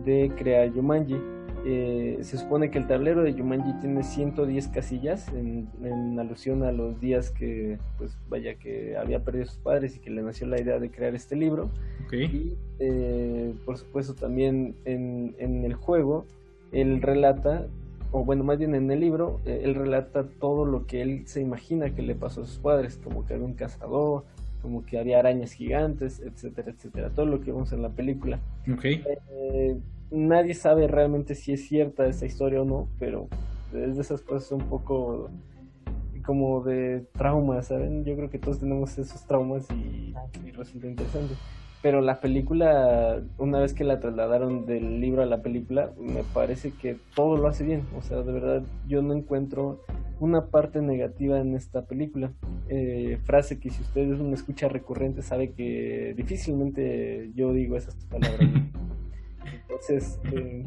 [0.06, 1.18] de crear Yumanji.
[1.66, 6.72] Eh, se supone que el tablero de Yumanji tiene 110 casillas en, en, alusión a
[6.72, 10.60] los días que, pues vaya, que había perdido sus padres y que le nació la
[10.60, 11.70] idea de crear este libro.
[12.08, 12.26] Okay.
[12.26, 16.26] Y eh, por supuesto también en, en el juego
[16.72, 17.68] él relata
[18.12, 21.42] o bueno, más bien en el libro, eh, él relata todo lo que él se
[21.42, 24.26] imagina que le pasó a sus padres, como que había un cazador,
[24.62, 28.40] como que había arañas gigantes, etcétera, etcétera, todo lo que vemos en la película.
[28.72, 29.02] Okay.
[29.32, 29.78] Eh,
[30.12, 33.28] nadie sabe realmente si es cierta esa historia o no, pero
[33.74, 35.30] es de esas cosas un poco
[36.26, 38.06] como de traumas, ¿saben?
[38.06, 40.14] Yo creo que todos tenemos esos traumas y,
[40.54, 41.34] resulta interesante
[41.82, 46.72] pero la película, una vez que la trasladaron del libro a la película, me parece
[46.72, 47.82] que todo lo hace bien.
[47.98, 49.84] O sea, de verdad, yo no encuentro
[50.20, 52.32] una parte negativa en esta película.
[52.70, 57.96] Eh, frase que si usted es una escucha recurrente sabe que difícilmente yo digo esas
[58.06, 58.40] palabras.
[59.82, 60.66] Entonces, eh,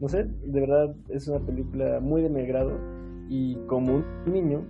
[0.00, 2.78] no sé, de verdad es una película muy de mi agrado
[3.28, 4.64] y como un niño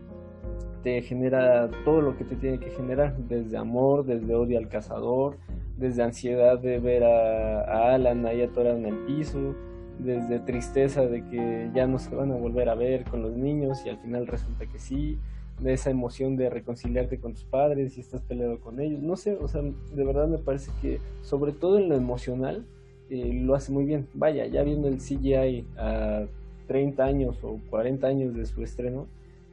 [0.82, 5.36] te genera todo lo que te tiene que generar, desde amor, desde odio al cazador,
[5.76, 9.54] desde ansiedad de ver a, a Alan ahí atorado en el piso,
[9.98, 13.84] desde tristeza de que ya no se van a volver a ver con los niños
[13.84, 15.18] y al final resulta que sí,
[15.60, 19.36] de esa emoción de reconciliarte con tus padres y estás peleado con ellos, no sé,
[19.36, 22.66] o sea, de verdad me parece que sobre todo en lo emocional
[23.12, 24.08] eh, lo hace muy bien.
[24.14, 26.24] Vaya, ya viendo el CGI a
[26.66, 29.06] 30 años o 40 años de su estreno,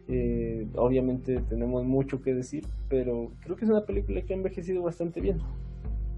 [0.08, 4.82] eh, obviamente tenemos mucho que decir, pero creo que es una película que ha envejecido
[4.82, 5.40] bastante bien.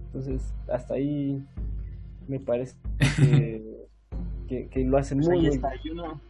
[0.06, 1.44] Entonces, hasta ahí
[2.28, 2.76] me parece
[3.18, 3.88] que,
[4.48, 6.22] que, que lo hacen Pues muy, está, yo no,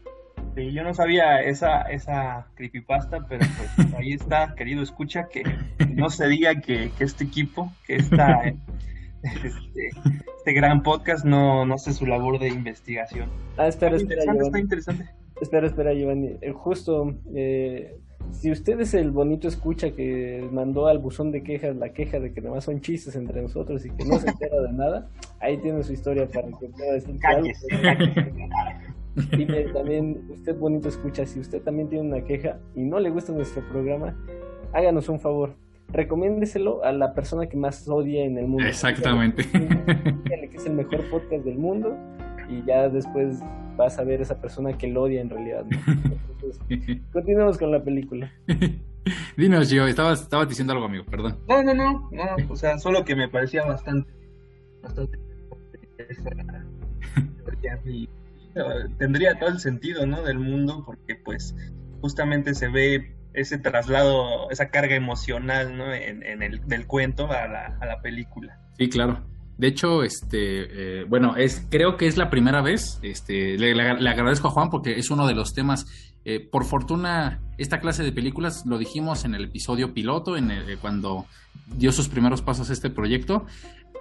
[0.56, 3.46] sí, yo no sabía esa, esa creepypasta, pero
[3.76, 5.44] pues ahí está, querido escucha, que
[5.90, 8.44] no se diga que, que este equipo, que esta,
[9.24, 9.90] este,
[10.38, 13.30] este gran podcast no, no hace su labor de investigación.
[13.58, 15.22] Ah, espera, Está espera, interesante, está interesante.
[15.42, 16.38] Espera, espera, Giovanni.
[16.42, 17.98] Eh, justo, eh,
[18.32, 22.32] si usted es el bonito escucha que mandó al buzón de quejas la queja de
[22.34, 25.10] que nomás son chistes entre nosotros y que no se entera de nada,
[25.40, 27.20] ahí tiene su historia para que pueda decir.
[29.16, 33.10] Y que también, usted bonito escucha, si usted también tiene una queja y no le
[33.10, 34.16] gusta nuestro programa,
[34.72, 35.56] háganos un favor.
[35.92, 38.66] Recomiéndeselo a la persona que más odia en el mundo.
[38.66, 39.44] Exactamente.
[40.24, 41.98] Dígale que es el mejor podcast del mundo
[42.50, 43.40] y ya después
[43.78, 45.66] vas a ver esa persona que lo odia en realidad.
[45.66, 45.78] ¿no?
[46.32, 48.32] Entonces, continuemos con la película.
[49.38, 51.38] Dinos, yo estaba, estaba diciendo algo, amigo, perdón.
[51.48, 54.12] No, no, no, no, o sea, solo que me parecía bastante,
[54.84, 55.18] bastante
[58.98, 60.24] tendría todo el sentido, ¿no?
[60.24, 61.56] Del mundo, porque pues
[62.02, 65.94] justamente se ve ese traslado, esa carga emocional, ¿no?
[65.94, 68.60] En, en el del cuento a la, a la película.
[68.78, 69.22] Sí, claro.
[69.58, 73.00] De hecho, este, eh, bueno, es, creo que es la primera vez.
[73.04, 73.80] Este, le,
[74.10, 75.86] agradezco a Juan porque es uno de los temas.
[76.24, 80.70] eh, por fortuna, esta clase de películas lo dijimos en el episodio piloto, en el-
[80.70, 81.26] eh, cuando
[81.66, 83.46] dio sus primeros pasos este proyecto.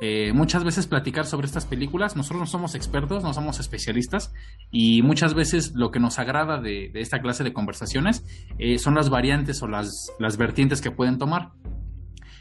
[0.01, 2.16] Eh, muchas veces platicar sobre estas películas.
[2.16, 4.32] Nosotros no somos expertos, no somos especialistas
[4.70, 8.24] y muchas veces lo que nos agrada de, esta clase de conversaciones
[8.59, 11.51] eh, son las variantes o las, las vertientes que pueden tomar.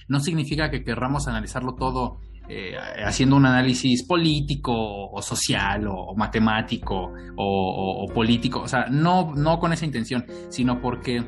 [0.08, 2.20] No significa que querramos analizarlo todo
[2.52, 9.60] eh, haciendo un análisis político o social o, matemático o, político, o sea, no, no
[9.60, 11.24] con esa intención, sino porque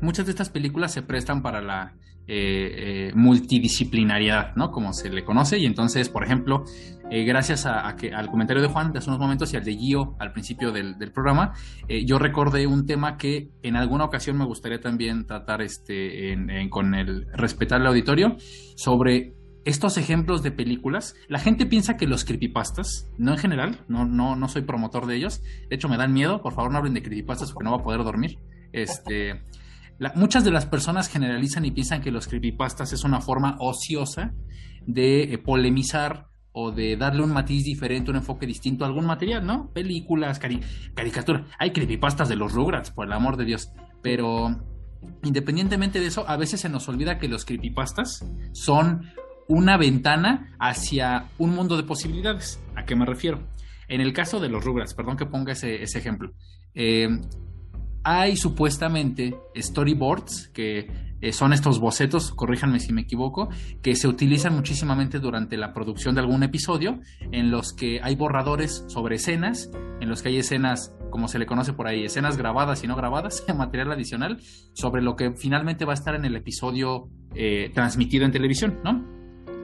[0.00, 1.96] muchas de estas películas se prestan para la
[2.28, 4.70] eh, eh, multidisciplinariedad, ¿no?
[4.70, 6.64] Como se le conoce, y entonces, por ejemplo,
[7.08, 10.16] gracias a, que, al comentario de Juan de hace unos momentos y al de Gio
[10.18, 11.52] al principio del, programa,
[12.04, 16.36] yo recordé un tema que en alguna ocasión me gustaría también tratar este,
[16.68, 18.36] con el respetar el auditorio
[18.74, 24.06] sobre estos ejemplos de películas, la gente piensa que los creepypastas, no en general, no,
[24.06, 26.94] no, no soy promotor de ellos, de hecho me dan miedo, por favor no hablen
[26.94, 28.38] de creepypastas porque no va a poder dormir.
[28.72, 29.42] Este,
[30.14, 34.32] muchas de las personas generalizan y piensan que los creepypastas es una forma ociosa
[34.86, 39.44] de eh, polemizar o de darle un matiz diferente, un enfoque distinto a algún material,
[39.44, 39.70] ¿no?
[39.72, 41.42] Películas, caricaturas.
[41.58, 43.70] Hay creepypastas de los Rugrats, por el amor de Dios.
[44.02, 44.58] Pero
[45.22, 49.02] independientemente de eso, a veces se nos olvida que los creepypastas son
[49.48, 52.58] una ventana hacia un mundo de posibilidades.
[52.74, 53.46] ¿A qué me refiero?
[53.88, 56.32] En el caso de los Rugrats, perdón que ponga ese, ejemplo,
[56.74, 57.08] eh,
[58.06, 60.88] hay supuestamente storyboards que
[61.20, 63.48] eh, son estos bocetos, corríjanme si me equivoco,
[63.82, 67.00] que se utilizan muchísimamente durante la producción de algún episodio,
[67.32, 71.46] en los que hay borradores sobre escenas, en los que hay escenas, como se le
[71.46, 74.38] conoce por ahí, escenas grabadas y no grabadas, material adicional,
[74.72, 79.15] sobre lo que finalmente va a estar en el episodio eh, transmitido en televisión, ¿no?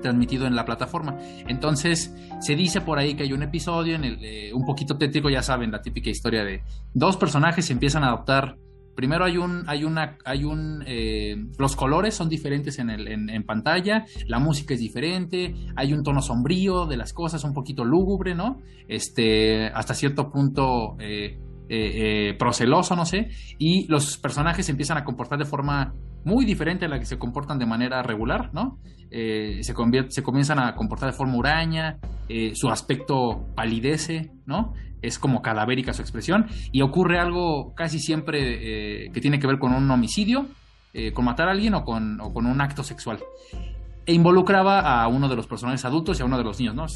[0.02, 1.16] Transmitido en la plataforma.
[1.48, 5.30] Entonces, se dice por ahí que hay un episodio en el eh, un poquito tétrico,
[5.30, 8.56] ya saben, la típica historia de dos personajes se empiezan a adoptar.
[8.94, 13.42] Primero hay un, hay una, hay un, eh, los colores son diferentes en, el, en,
[13.44, 18.34] pantalla, la música es diferente, hay un tono sombrío de las cosas, un poquito lúgubre,
[18.34, 18.60] ¿no?
[18.88, 25.38] Este, hasta cierto punto eh, proceloso, no sé, y los personajes se empiezan a comportar
[25.38, 25.94] de forma
[26.24, 28.78] muy diferente a la que se comportan de manera regular, ¿no?
[29.10, 31.98] Eh, se, comienzan a comportar de forma huraña,
[32.28, 34.72] eh, su aspecto palidece, ¿no?
[35.02, 39.58] Es como cadavérica su expresión, y ocurre algo casi siempre eh, que tiene que ver
[39.58, 40.46] con un homicidio,
[41.14, 43.18] con matar a alguien o con, un acto sexual.
[44.04, 46.86] E involucraba a uno de los personajes adultos y a uno de los niños, ¿no?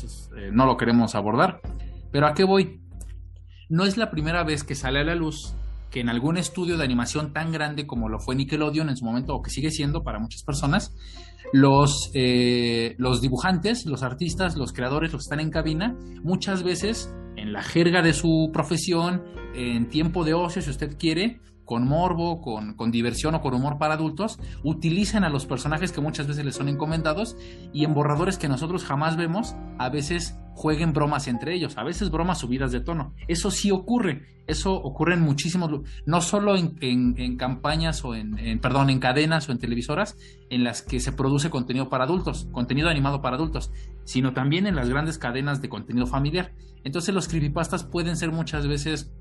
[0.52, 1.60] no lo queremos abordar.
[2.12, 2.82] Pero ¿a qué voy?
[3.70, 5.54] No es la primera vez que sale a la luz
[5.96, 9.34] que en algún estudio de animación tan grande como lo fue Nickelodeon en su momento,
[9.34, 10.94] o que sigue siendo para muchas personas,
[11.54, 17.10] los, eh, los dibujantes, los artistas, los creadores, los que están en cabina, muchas veces
[17.36, 19.22] en la jerga de su profesión,
[19.54, 23.76] en tiempo de ocio, si usted quiere, con morbo, con, con, diversión o con humor
[23.76, 27.36] para adultos, utilizan a los personajes que muchas veces les son encomendados
[27.74, 32.10] y en borradores que nosotros jamás vemos, a veces jueguen bromas entre ellos, a veces
[32.10, 33.12] bromas subidas de tono.
[33.28, 38.58] Eso sí ocurre, eso ocurre en muchísimos, no solo en, en, campañas o en, en,
[38.60, 40.16] perdón, en cadenas o en televisoras
[40.48, 43.70] en las que se produce contenido para adultos, contenido animado para adultos,
[44.04, 46.52] sino también en las grandes cadenas de contenido familiar.
[46.84, 49.12] Entonces los creepypastas pueden ser muchas veces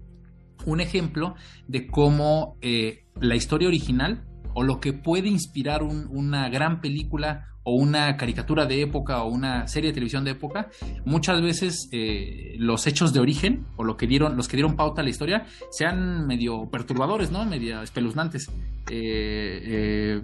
[0.66, 1.36] un ejemplo
[1.68, 7.74] de cómo eh, la historia original o lo que puede inspirar una gran película o
[7.74, 10.70] una caricatura de época o una serie de televisión de época,
[11.04, 15.02] muchas veces eh, los hechos de origen o lo que dieron, los que dieron pauta
[15.02, 17.44] a la historia sean medio perturbadores, ¿no?
[17.44, 18.52] Medio espeluznantes.
[18.90, 20.22] Eh,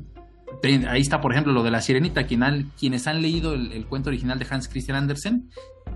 [0.88, 2.26] ahí está, por ejemplo, lo de la sirenita.
[2.26, 5.49] quienes han leído el, cuento original de Hans Christian Andersen,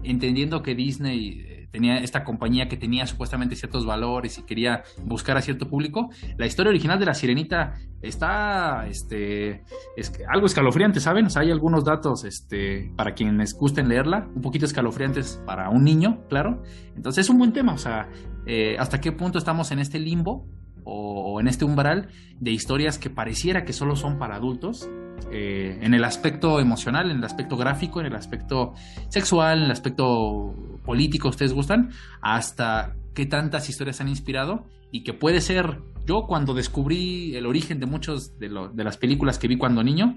[0.04, 5.42] entendiendo que Disney tenía esta compañía que tenía supuestamente ciertos valores y quería buscar a
[5.42, 6.10] cierto público.
[6.38, 9.64] La historia original de la Sirenita está este,
[9.98, 11.28] es algo escalofriante, ¿saben?
[11.36, 16.64] hay algunos datos este, para quienes gusten leerla, un poquito escalofriantes para un niño, claro.
[16.96, 18.10] Entonces es un buen tema, o sea,
[18.46, 20.48] eh, hasta qué punto estamos en este limbo
[20.86, 22.08] o, en este umbral
[22.40, 24.90] de historias que pareciera que solo son para adultos,
[25.32, 28.74] eh, en el aspecto emocional, en el aspecto gráfico, en el aspecto
[29.10, 30.54] sexual, en el aspecto
[30.86, 31.90] político, ustedes gustan,
[32.22, 37.80] hasta qué tantas historias han inspirado y que puede ser, yo cuando descubrí el origen
[37.80, 40.16] de muchas de, de, las películas que vi cuando niño,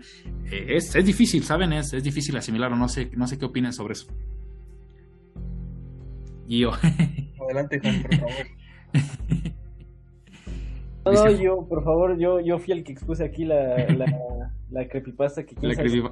[0.51, 1.73] eh, es, es, difícil, ¿saben?
[1.73, 4.07] Es, es difícil asimilarlo, no sé, no sé qué opinan sobre eso.
[6.47, 6.73] Yo.
[7.45, 8.47] Adelante, Juan, por favor.
[11.13, 13.87] No, yo, por favor, yo, yo fui el que expuse aquí la,
[14.71, 16.11] la, creepypasta que quiero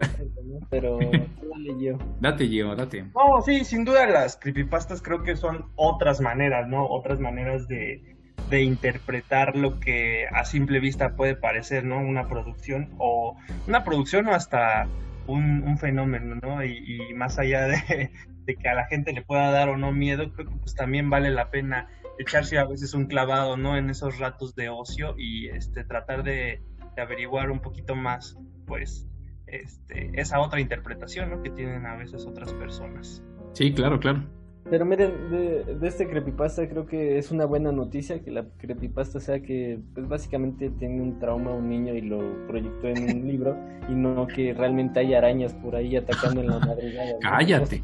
[0.70, 1.99] pero dale yo.
[2.20, 3.05] Date yo, date.
[3.14, 6.86] No, sí, sin duda las creepypastas creo que son otras maneras, ¿no?
[6.86, 8.16] Otras maneras de,
[8.51, 11.99] de interpretar lo que a simple vista puede parecer, ¿no?
[11.99, 13.36] Una producción o
[13.66, 14.86] una producción o hasta
[15.26, 16.64] un, fenómeno, ¿no?
[16.64, 18.11] Y, más allá de,
[18.47, 21.30] que a la gente le pueda dar o no miedo, creo que pues también vale
[21.30, 21.88] la pena
[22.19, 23.77] echarse a veces un clavado, ¿no?
[23.77, 26.62] En esos ratos de ocio y este tratar de,
[26.97, 29.07] averiguar un poquito más, pues,
[29.47, 31.43] este, esa otra interpretación, ¿no?
[31.43, 33.23] Que tienen a veces otras personas.
[33.53, 34.25] Sí, claro, claro.
[34.69, 39.41] Pero miren, de, este creepypasta creo que es una buena noticia que la creepypasta sea
[39.41, 43.57] que pues básicamente tiene un trauma un niño y lo proyectó en un libro
[43.89, 47.12] y no que realmente hay arañas por ahí atacando en la madrugada.
[47.21, 47.83] Cállate.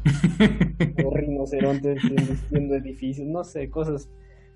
[1.05, 4.09] O, rinocerontes destruyendo edificios, no sé, cosas.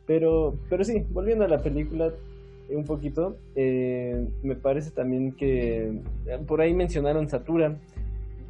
[0.08, 2.12] Pero, pero sí, volviendo a la película
[2.70, 6.02] un poquito, eh, me parece también que
[6.48, 7.78] por ahí mencionaron Satura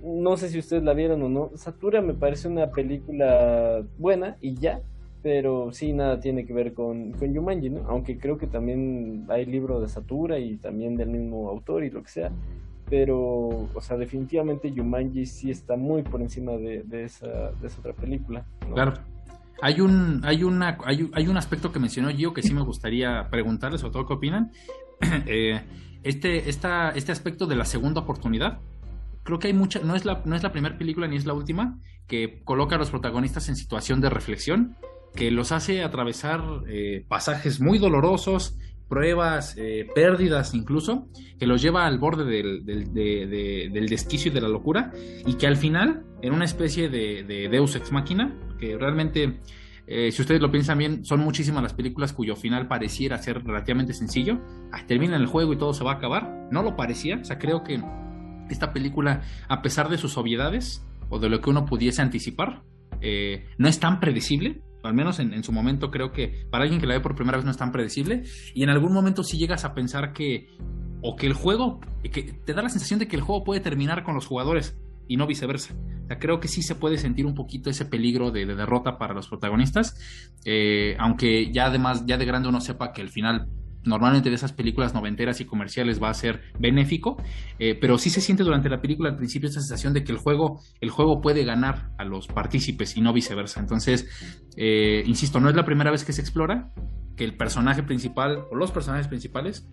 [0.04, 1.52] no sé si ustedes la vieron o no.
[1.56, 4.82] Satura me parece una película buena y ya,
[5.24, 7.82] pero sí nada tiene que ver con, con Yumanji, ¿no?
[7.88, 12.04] Aunque creo que también hay libro de Satura y también del mismo autor y lo
[12.04, 12.32] que sea.
[12.90, 17.94] Pero, o sea, definitivamente Yumanji sí está muy por encima de, esa, de esa otra
[17.94, 18.46] película.
[18.74, 18.94] Claro.
[19.62, 23.28] Hay un, hay, una, hay, hay, un aspecto que mencionó Gio que sí me gustaría
[23.30, 24.52] preguntarles, sobre todo qué opinan.
[25.28, 25.62] Eh,
[26.04, 28.60] este, esta, este aspecto de la segunda oportunidad,
[29.24, 31.34] creo que hay mucha, no es la, no es la primera película ni es la
[31.34, 34.76] última, que coloca a los protagonistas en situación de reflexión,
[35.16, 41.08] que los hace atravesar eh, pasajes muy dolorosos, pruebas, eh, pérdidas incluso,
[41.40, 44.92] que los lleva al borde del, del, desquicio y de la locura,
[45.26, 49.40] y que al final, en una especie de, Deus ex machina, que realmente,
[49.88, 53.94] eh, si ustedes lo piensan bien, son muchísimas las películas cuyo final pareciera ser relativamente
[53.94, 54.40] sencillo,
[54.72, 57.38] ah, termina el juego y todo se va a acabar, no lo parecía, o sea,
[57.38, 57.82] creo que
[58.50, 62.64] esta película, a pesar de sus obviedades o de lo que uno pudiese anticipar,
[63.02, 64.62] eh, no es tan predecible.
[64.84, 67.46] Al menos en, su momento creo que para alguien que la ve por primera vez
[67.46, 68.24] no es tan predecible.
[68.54, 70.48] Y en algún momento sí llegas a pensar que
[71.02, 71.80] o que el juego,
[72.46, 75.28] te da la sensación de que el juego puede terminar con los jugadores y no
[75.28, 75.76] viceversa.
[76.08, 79.28] Sea, creo que sí se puede sentir un poquito ese peligro de, derrota para los
[79.28, 79.96] protagonistas,
[80.46, 83.48] eh, aunque ya además, ya de grande uno sepa que el final
[83.88, 87.22] normalmente de esas películas noventeras y comerciales va a ser benéfico,
[87.58, 90.18] eh, pero sí se siente durante la película al principio esa sensación de que el
[90.18, 93.60] juego, el juego puede ganar a los partícipes y no viceversa.
[93.60, 94.08] Entonces,
[94.56, 96.72] eh, insisto, no es la primera vez que se explora
[97.16, 99.68] que el personaje principal o los personajes principales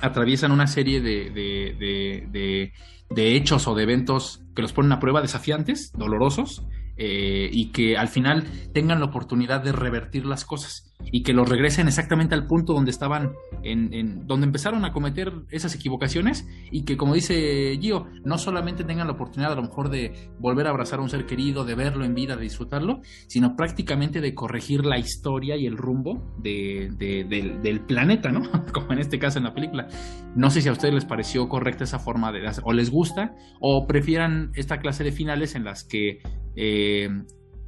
[0.00, 2.72] atraviesan una serie de, de, de
[3.16, 8.08] hechos o de eventos que los ponen a prueba desafiantes, dolorosos, eh, y que al
[8.08, 12.72] final tengan la oportunidad de revertir las cosas y que los regresen exactamente al punto
[12.72, 13.32] donde estaban,
[13.62, 19.06] en, donde empezaron a cometer esas equivocaciones y que como dice Gio, no solamente tengan
[19.06, 22.04] la oportunidad a lo mejor de volver a abrazar a un ser querido, de verlo
[22.04, 27.80] en vida, de disfrutarlo, sino prácticamente de corregir la historia y el rumbo del, del,
[27.86, 28.42] planeta, ¿no?
[28.72, 29.88] como en este caso en la película.
[30.36, 33.86] No sé si a ustedes les pareció correcta esa forma de o les gusta, o
[33.86, 36.20] prefieran esta clase de finales en las que
[36.56, 37.08] eh,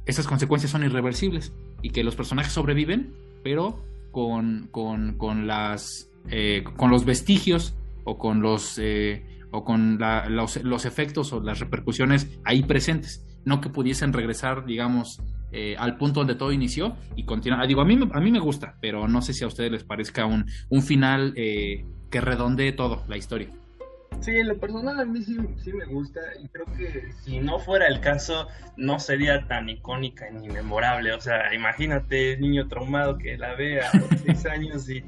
[0.05, 3.13] esas consecuencias son irreversibles y que los personajes sobreviven,
[3.45, 10.63] pero con, con, las, eh, con los vestigios o con los, eh, o con los,
[10.63, 15.21] los, efectos o las repercusiones ahí presentes, no que pudiesen regresar, digamos,
[15.77, 17.61] al punto donde todo inició y continuar.
[17.61, 19.83] Ah, digo, a mí, a mí me gusta, pero no sé si a ustedes les
[19.83, 23.49] parezca un, un final que redondee todo la historia.
[24.21, 25.37] Sí, en lo personal a mí sí,
[25.73, 30.47] me gusta y creo que si no fuera el caso no sería tan icónica ni
[30.49, 31.13] memorable.
[31.13, 35.03] O sea, imagínate niño traumado que la ve a los seis años y,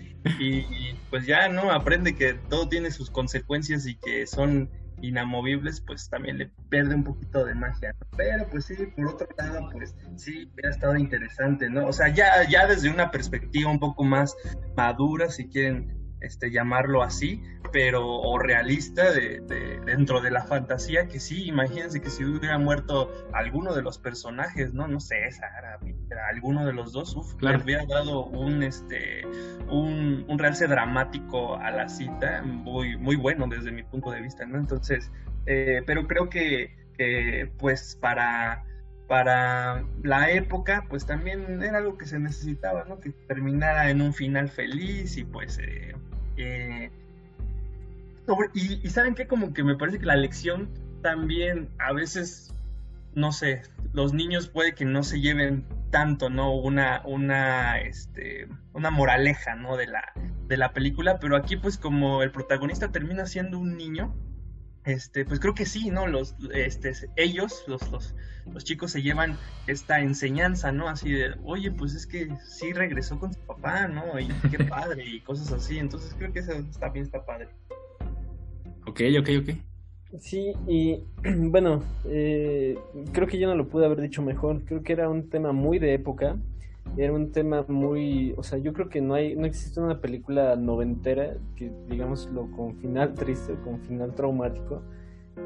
[1.09, 4.69] pues ya no aprende que todo tiene sus consecuencias y que son
[5.01, 7.95] inamovibles, pues también le pierde un poquito de magia.
[8.15, 11.87] Pero pues sí, por otro lado, pues sí, hubiera estado interesante, ¿no?
[11.87, 14.35] O sea, ya, ya desde una perspectiva un poco más
[14.75, 19.41] madura, si quieren este, llamarlo así, pero o realista de,
[19.85, 24.73] dentro de la fantasía que sí, imagínense que si hubiera muerto alguno de los personajes,
[24.73, 25.79] no, no sé, Sara,
[26.29, 29.25] alguno de los dos, uf, le hubiera dado un este
[29.69, 34.45] un, un realce dramático a la cita, muy, muy bueno desde mi punto de vista,
[34.45, 34.57] ¿no?
[34.57, 35.11] Entonces,
[35.45, 36.75] eh, pero creo que,
[37.59, 38.63] pues para
[39.07, 42.99] para la época, pues también era algo que se necesitaba, ¿no?
[42.99, 45.95] Que terminara en un final feliz y pues eh,
[46.35, 46.91] eh,
[48.53, 50.69] y, saben que como que me parece que la lección
[51.01, 52.53] también a veces,
[53.15, 56.53] no sé, los niños puede que no se lleven tanto, ¿no?
[56.53, 59.77] Una, una, este, una moraleja, ¿no?
[59.77, 60.11] De la,
[60.47, 64.13] de la película, pero aquí pues como el protagonista termina siendo un niño,
[64.87, 66.07] este, pues creo que sí, ¿no?
[66.07, 68.15] Los, este, ellos, los, los,
[68.53, 70.87] los, chicos se llevan esta enseñanza, ¿no?
[70.87, 74.19] Así de, oye, pues es que sí regresó con su papá, ¿no?
[74.19, 75.77] Y qué padre, y cosas así.
[75.77, 77.49] Entonces creo que eso también está padre.
[78.85, 79.49] Ok, ok, ok.
[80.19, 81.03] Sí, y
[81.49, 82.79] bueno, eh,
[83.11, 84.63] creo que yo no lo pude haber dicho mejor.
[84.63, 86.37] Creo que era un tema muy de época.
[86.95, 90.55] Era un tema muy, o sea, yo creo que no hay, no existe una película
[90.55, 94.81] noventera que, digámoslo, con final triste o con final traumático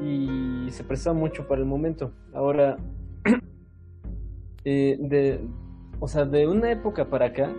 [0.00, 2.12] y se prestaba mucho para el momento.
[2.32, 2.76] Ahora,
[4.64, 5.40] eh, de,
[6.00, 7.52] o sea, de una época para acá,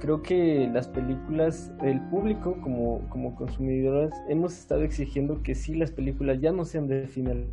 [0.00, 5.92] creo que las películas, el público como, como consumidores, hemos estado exigiendo que sí las
[5.92, 7.46] películas ya no sean de final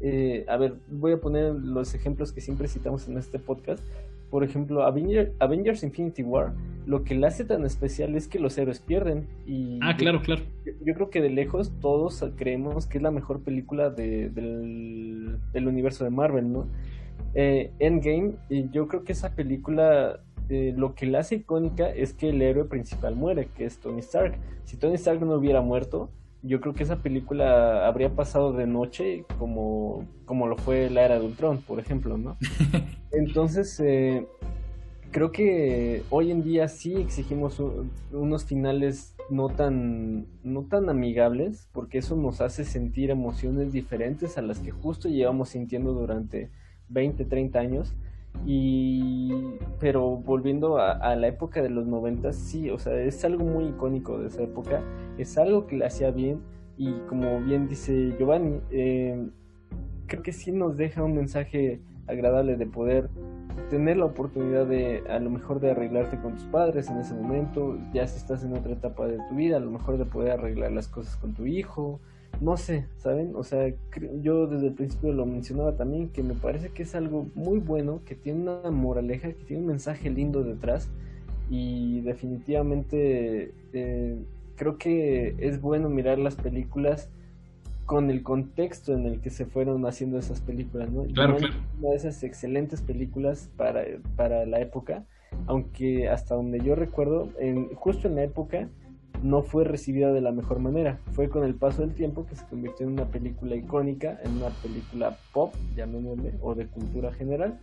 [0.00, 3.82] eh, a ver, voy a poner los ejemplos que siempre citamos en este podcast.
[4.30, 6.52] Por ejemplo, Avengers Infinity War,
[6.86, 9.26] lo que la hace tan especial es que los héroes pierden.
[9.46, 10.42] Y ah, claro, claro.
[10.84, 15.68] Yo, creo que de lejos todos creemos que es la mejor película de, del, del,
[15.68, 16.66] universo de Marvel, ¿no?
[17.34, 20.20] Eh, Endgame, y yo creo que esa película
[20.50, 24.00] eh, lo que la hace icónica es que el héroe principal muere, que es Tony
[24.00, 24.38] Stark.
[24.64, 26.10] Si Tony Stark no hubiera muerto,
[26.42, 31.18] yo creo que esa película habría pasado de noche como, como lo fue la era
[31.18, 32.36] de Ultron, por ejemplo, ¿no?
[33.10, 34.26] Entonces, eh,
[35.10, 37.60] creo que hoy en día sí exigimos
[38.12, 44.42] unos finales no tan, no tan amigables, porque eso nos hace sentir emociones diferentes a
[44.42, 46.50] las que justo llevamos sintiendo durante
[46.88, 47.94] 20, 30 años.
[48.46, 49.30] Y
[49.80, 54.18] pero volviendo a, la época de los 90, sí, o sea, es algo muy icónico
[54.18, 54.82] de esa época,
[55.18, 56.40] es algo que le hacía bien.
[56.76, 59.28] Y como bien dice Giovanni, eh,
[60.06, 63.10] creo que sí nos deja un mensaje agradable de poder
[63.70, 67.78] tener la oportunidad de a lo mejor de arreglarte con tus padres en ese momento,
[67.92, 70.72] ya si estás en otra etapa de tu vida, a lo mejor de poder arreglar
[70.72, 72.00] las cosas con tu hijo,
[72.40, 73.32] no sé, ¿saben?
[73.34, 73.72] O sea,
[74.22, 78.00] yo desde el principio lo mencionaba también, que me parece que es algo muy bueno,
[78.04, 80.88] que tiene una moraleja, que tiene un mensaje lindo detrás
[81.50, 84.16] y definitivamente eh,
[84.56, 87.08] creo que es bueno mirar las películas
[87.86, 91.04] con el contexto en el que se fueron haciendo esas películas, ¿no?
[91.04, 91.54] Claro, claro.
[91.80, 93.82] Una de esas excelentes películas para,
[94.14, 95.06] para la época,
[95.46, 98.68] aunque hasta donde yo recuerdo, en, justo en la época,
[99.22, 100.98] no fue recibida de la mejor manera.
[101.12, 104.50] Fue con el paso del tiempo que se convirtió en una película icónica, en una
[104.62, 107.58] película pop, llamémosle, o de cultura general.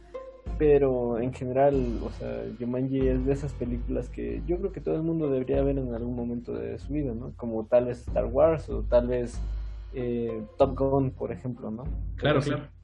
[0.58, 4.96] Pero en general, o sea, Jumanji es de esas películas que yo creo que todo
[4.96, 7.34] el mundo debería ver en algún momento de su vida, ¿no?
[7.36, 9.40] Como tal vez Star Wars o tal vez
[9.94, 11.84] eh, Top Gun, por ejemplo, ¿no?
[12.16, 12.75] Claro, claro.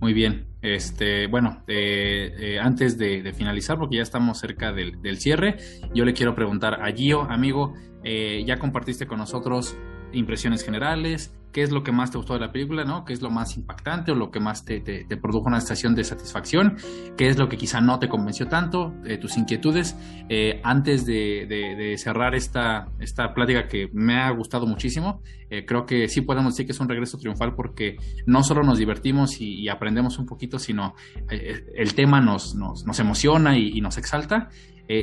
[0.00, 0.46] Muy bien.
[0.62, 5.58] Este, bueno, eh, eh, antes de, finalizar, porque ya estamos cerca del, cierre,
[5.94, 9.76] yo le quiero preguntar a Gio, amigo, eh, ya compartiste con nosotros
[10.14, 13.04] impresiones generales, qué es lo que más te gustó de la película, ¿no?
[13.04, 14.82] ¿Qué es lo más impactante o lo que más te,
[15.22, 16.76] produjo una estación de satisfacción?
[17.16, 18.92] ¿Qué es lo que quizá no te convenció tanto?
[19.06, 19.96] Eh, tus inquietudes.
[20.28, 26.08] Eh, antes de, cerrar esta, esta plática que me ha gustado muchísimo, eh, creo que
[26.08, 30.18] sí podemos decir que es un regreso triunfal porque no solo nos divertimos y, aprendemos
[30.18, 30.94] un poquito, sino
[31.30, 34.48] el tema nos, nos, nos emociona y, y nos exalta.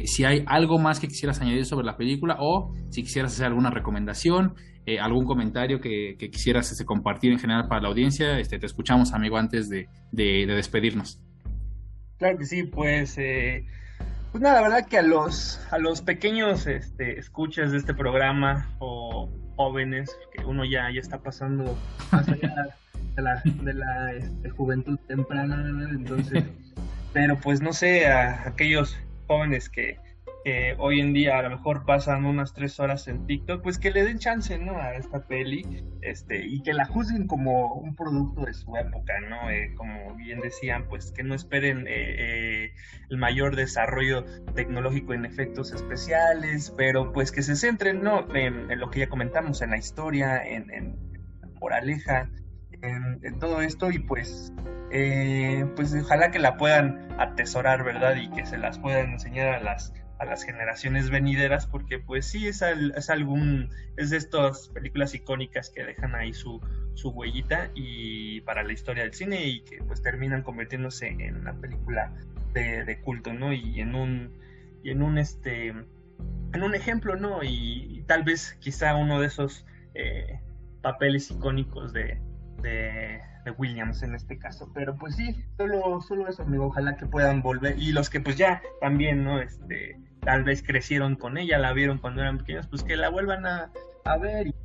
[0.03, 3.69] si hay algo más que quisieras añadir sobre la película o si quisieras hacer alguna
[3.69, 4.53] recomendación,
[4.85, 9.13] eh, algún comentario que, quisieras este, compartir en general para la audiencia, este, te escuchamos,
[9.13, 11.19] amigo, antes de, despedirnos.
[12.17, 13.65] Claro que sí, pues, eh,
[14.31, 18.69] pues nada, la verdad que a los, a los pequeños este, escuchas de este programa
[18.79, 21.77] o jóvenes, que uno ya, ya está pasando
[22.11, 22.75] más allá
[23.15, 26.43] de la, de la este, juventud temprana, entonces,
[27.13, 29.99] pero pues no sé, a aquellos jóvenes que
[30.43, 33.91] que hoy en día a lo mejor pasan unas tres horas en TikTok, pues que
[33.91, 34.51] le den chance.
[34.51, 39.49] A esta peli, este, y que la juzguen como un producto de su época, ¿no?
[39.49, 42.73] Eh, como bien decían, pues que no esperen eh, eh,
[43.09, 44.25] el mayor desarrollo
[44.55, 48.27] tecnológico en efectos especiales, pero pues que se centren, ¿no?
[48.35, 50.97] En, lo que ya comentamos, en la historia, en, en
[51.41, 52.29] la moraleja,
[52.81, 54.53] en, en, todo esto, y pues,
[55.75, 58.15] pues ojalá que la puedan atesorar, ¿verdad?
[58.15, 62.47] Y que se las puedan enseñar a las a las generaciones venideras, porque pues sí
[62.47, 66.61] es, es algún, es de estas películas icónicas que dejan ahí su,
[66.93, 71.53] su huellita y para la historia del cine y que pues terminan convirtiéndose en una
[71.53, 72.13] película
[72.53, 73.51] de, culto, ¿no?
[73.51, 74.31] Y en un,
[74.83, 77.41] y en un este, en un ejemplo, ¿no?
[77.41, 79.65] Y, tal vez quizá uno de esos
[79.95, 80.39] eh,
[80.83, 82.19] papeles icónicos de,
[82.61, 84.69] de, de, Williams en este caso.
[84.71, 86.65] Pero pues sí, solo, solo eso, amigo.
[86.65, 87.79] Ojalá que puedan volver.
[87.79, 89.39] Y los que pues ya también, ¿no?
[89.39, 93.45] Este, tal vez crecieron con ella, la vieron cuando eran pequeños, pues que la vuelvan
[93.45, 93.71] a,
[94.17, 94.55] ver y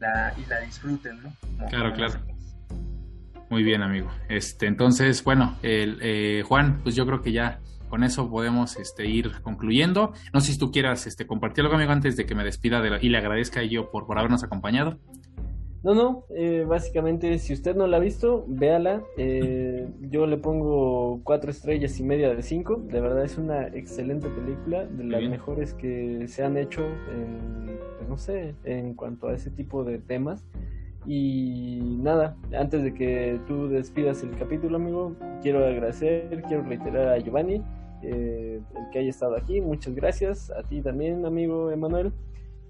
[0.00, 1.68] la, y la disfruten, ¿no?
[1.68, 2.14] claro, claro.
[3.50, 4.10] Muy bien, amigo.
[4.30, 7.60] Este, entonces, bueno, el, eh, Juan, pues yo creo que ya
[7.90, 10.14] con eso podemos este, ir concluyendo.
[10.32, 12.98] No sé si tú quieras este, compartir algo, amigo, antes de que me despida de
[13.02, 14.98] y le agradezca a yo por, por habernos acompañado.
[15.84, 19.02] No, no, eh, básicamente si usted no la ha visto, véala.
[19.16, 22.76] Eh, yo le pongo cuatro estrellas y media de cinco.
[22.76, 28.08] De verdad es una excelente película, de las mejores que se han hecho, en, pues,
[28.08, 30.44] no sé, en cuanto a ese tipo de temas.
[31.04, 37.18] Y nada, antes de que tú despidas el capítulo, amigo, quiero agradecer, quiero reiterar a
[37.18, 37.60] Giovanni
[38.02, 39.60] eh, el que haya estado aquí.
[39.60, 40.52] Muchas gracias.
[40.52, 42.12] A ti también, amigo Emanuel.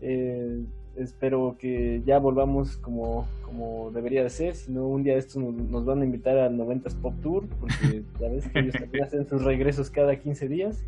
[0.00, 0.64] Eh,
[0.96, 5.84] espero que ya volvamos como, como debería de ser, si no un día estos nos,
[5.84, 9.42] van a invitar al 90s Pop Tour, porque ya ves que ellos también hacen sus
[9.42, 10.84] regresos cada 15 días.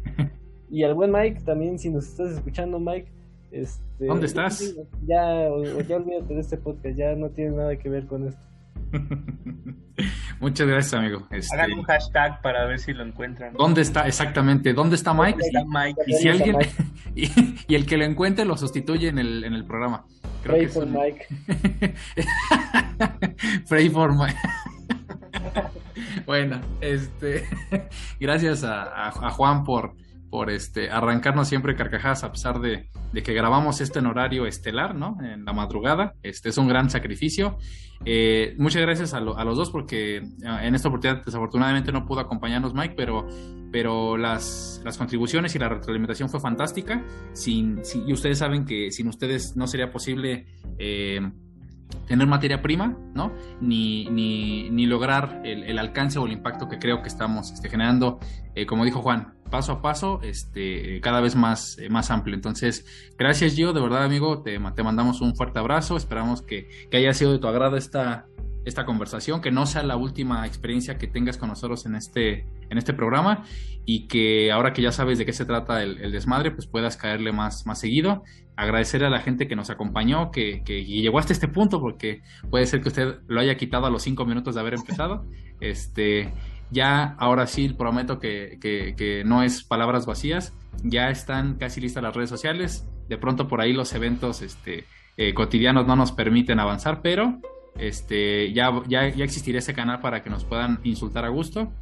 [0.71, 3.09] Y al buen Mike también, si nos estás escuchando, Mike.
[3.53, 4.75] Este, ¿Dónde estás?
[5.07, 5.49] Ya,
[5.87, 8.43] ya olvídate de este podcast, ya no tiene nada que ver con esto.
[10.41, 11.27] Muchas gracias, amigo.
[11.31, 11.55] Este...
[11.55, 13.55] Hagan un hashtag para ver si lo encuentran.
[13.55, 14.73] ¿Dónde está exactamente?
[14.73, 15.39] ¿Dónde está Mike?
[16.07, 16.57] Y, si alguien
[17.15, 20.05] y, el que lo encuentre lo sustituye en el, en el programa.
[20.43, 21.27] Pray for Mike.
[23.69, 24.37] Pray for Mike.
[26.27, 27.49] bueno, este,
[28.21, 29.95] gracias a Juan por
[30.35, 32.89] por este, arrancarnos siempre carcajadas a pesar de,
[33.23, 35.17] que grabamos esto en horario estelar, ¿no?
[35.23, 36.15] En la madrugada.
[36.25, 37.57] Este es un gran sacrificio.
[38.05, 42.75] Eh, muchas gracias a, los dos porque ah, en esta oportunidad desafortunadamente no pudo acompañarnos
[42.75, 43.29] Mike, pero,
[43.71, 47.05] pero las, las contribuciones y la retroalimentación fue fantástica.
[47.33, 50.47] Sin, y ustedes saben que sin ustedes no sería posible...
[50.81, 51.21] Eh,
[52.09, 53.33] tener materia prima, ¿no?
[53.61, 58.19] Ni, ni, ni lograr el, alcance o el impacto que creo que estamos este, generando,
[58.57, 62.35] eh, como dijo Juan, paso a paso, este, cada vez más, eh, más amplio.
[62.35, 62.85] Entonces,
[63.17, 67.15] gracias Gio, de verdad amigo, te, te mandamos un fuerte abrazo, esperamos que, que, haya
[67.15, 68.27] sido de tu agrado esta,
[68.65, 72.79] esta conversación, que no sea la última experiencia que tengas con nosotros en este, en
[72.79, 73.45] este programa
[73.87, 77.31] y que ahora que ya sabes de qué se trata el, desmadre, pues puedas caerle
[77.31, 78.25] más, más seguido.
[78.57, 82.67] Agradecer a la gente que nos acompañó, que, que llegó hasta este punto, porque puede
[82.67, 85.25] ser que usted lo haya quitado a los cinco minutos de haber empezado.
[85.61, 86.33] Este,
[86.71, 92.15] ya ahora sí prometo que, que, no es palabras vacías, ya están casi listas las
[92.15, 92.87] redes sociales.
[93.09, 94.85] De pronto por ahí los eventos este,
[95.17, 97.39] eh, cotidianos no nos permiten avanzar, pero
[97.77, 101.73] este, ya, ya, ya existirá ese canal para que nos puedan insultar a gusto.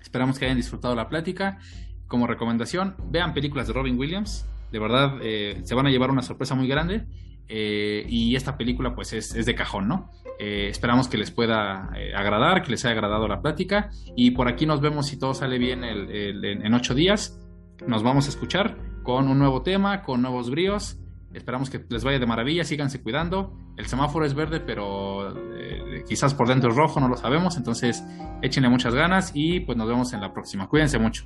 [0.00, 1.58] Esperamos que hayan disfrutado la plática.
[2.06, 4.46] Como recomendación, vean películas de Robin Williams.
[4.70, 7.06] De verdad, eh, se van a llevar una sorpresa muy grande.
[7.48, 10.10] Eh, y esta película, pues, es, de cajón, ¿no?
[10.38, 13.90] Eh, esperamos que les pueda agradar, que les haya agradado la plática.
[14.16, 17.40] Y por aquí nos vemos si todo sale bien en ocho días.
[17.86, 20.98] Nos vamos a escuchar con un nuevo tema, con nuevos bríos.
[21.32, 23.56] Esperamos que les vaya de maravilla, síganse cuidando.
[23.76, 27.56] El semáforo es verde, pero eh, quizás por dentro es rojo, no lo sabemos.
[27.56, 28.02] Entonces,
[28.42, 30.66] échenle muchas ganas y pues nos vemos en la próxima.
[30.66, 31.24] Cuídense mucho.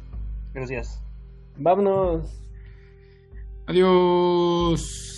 [0.53, 1.03] Gracias.
[1.57, 2.45] Vámonos.
[3.67, 5.10] Adiós.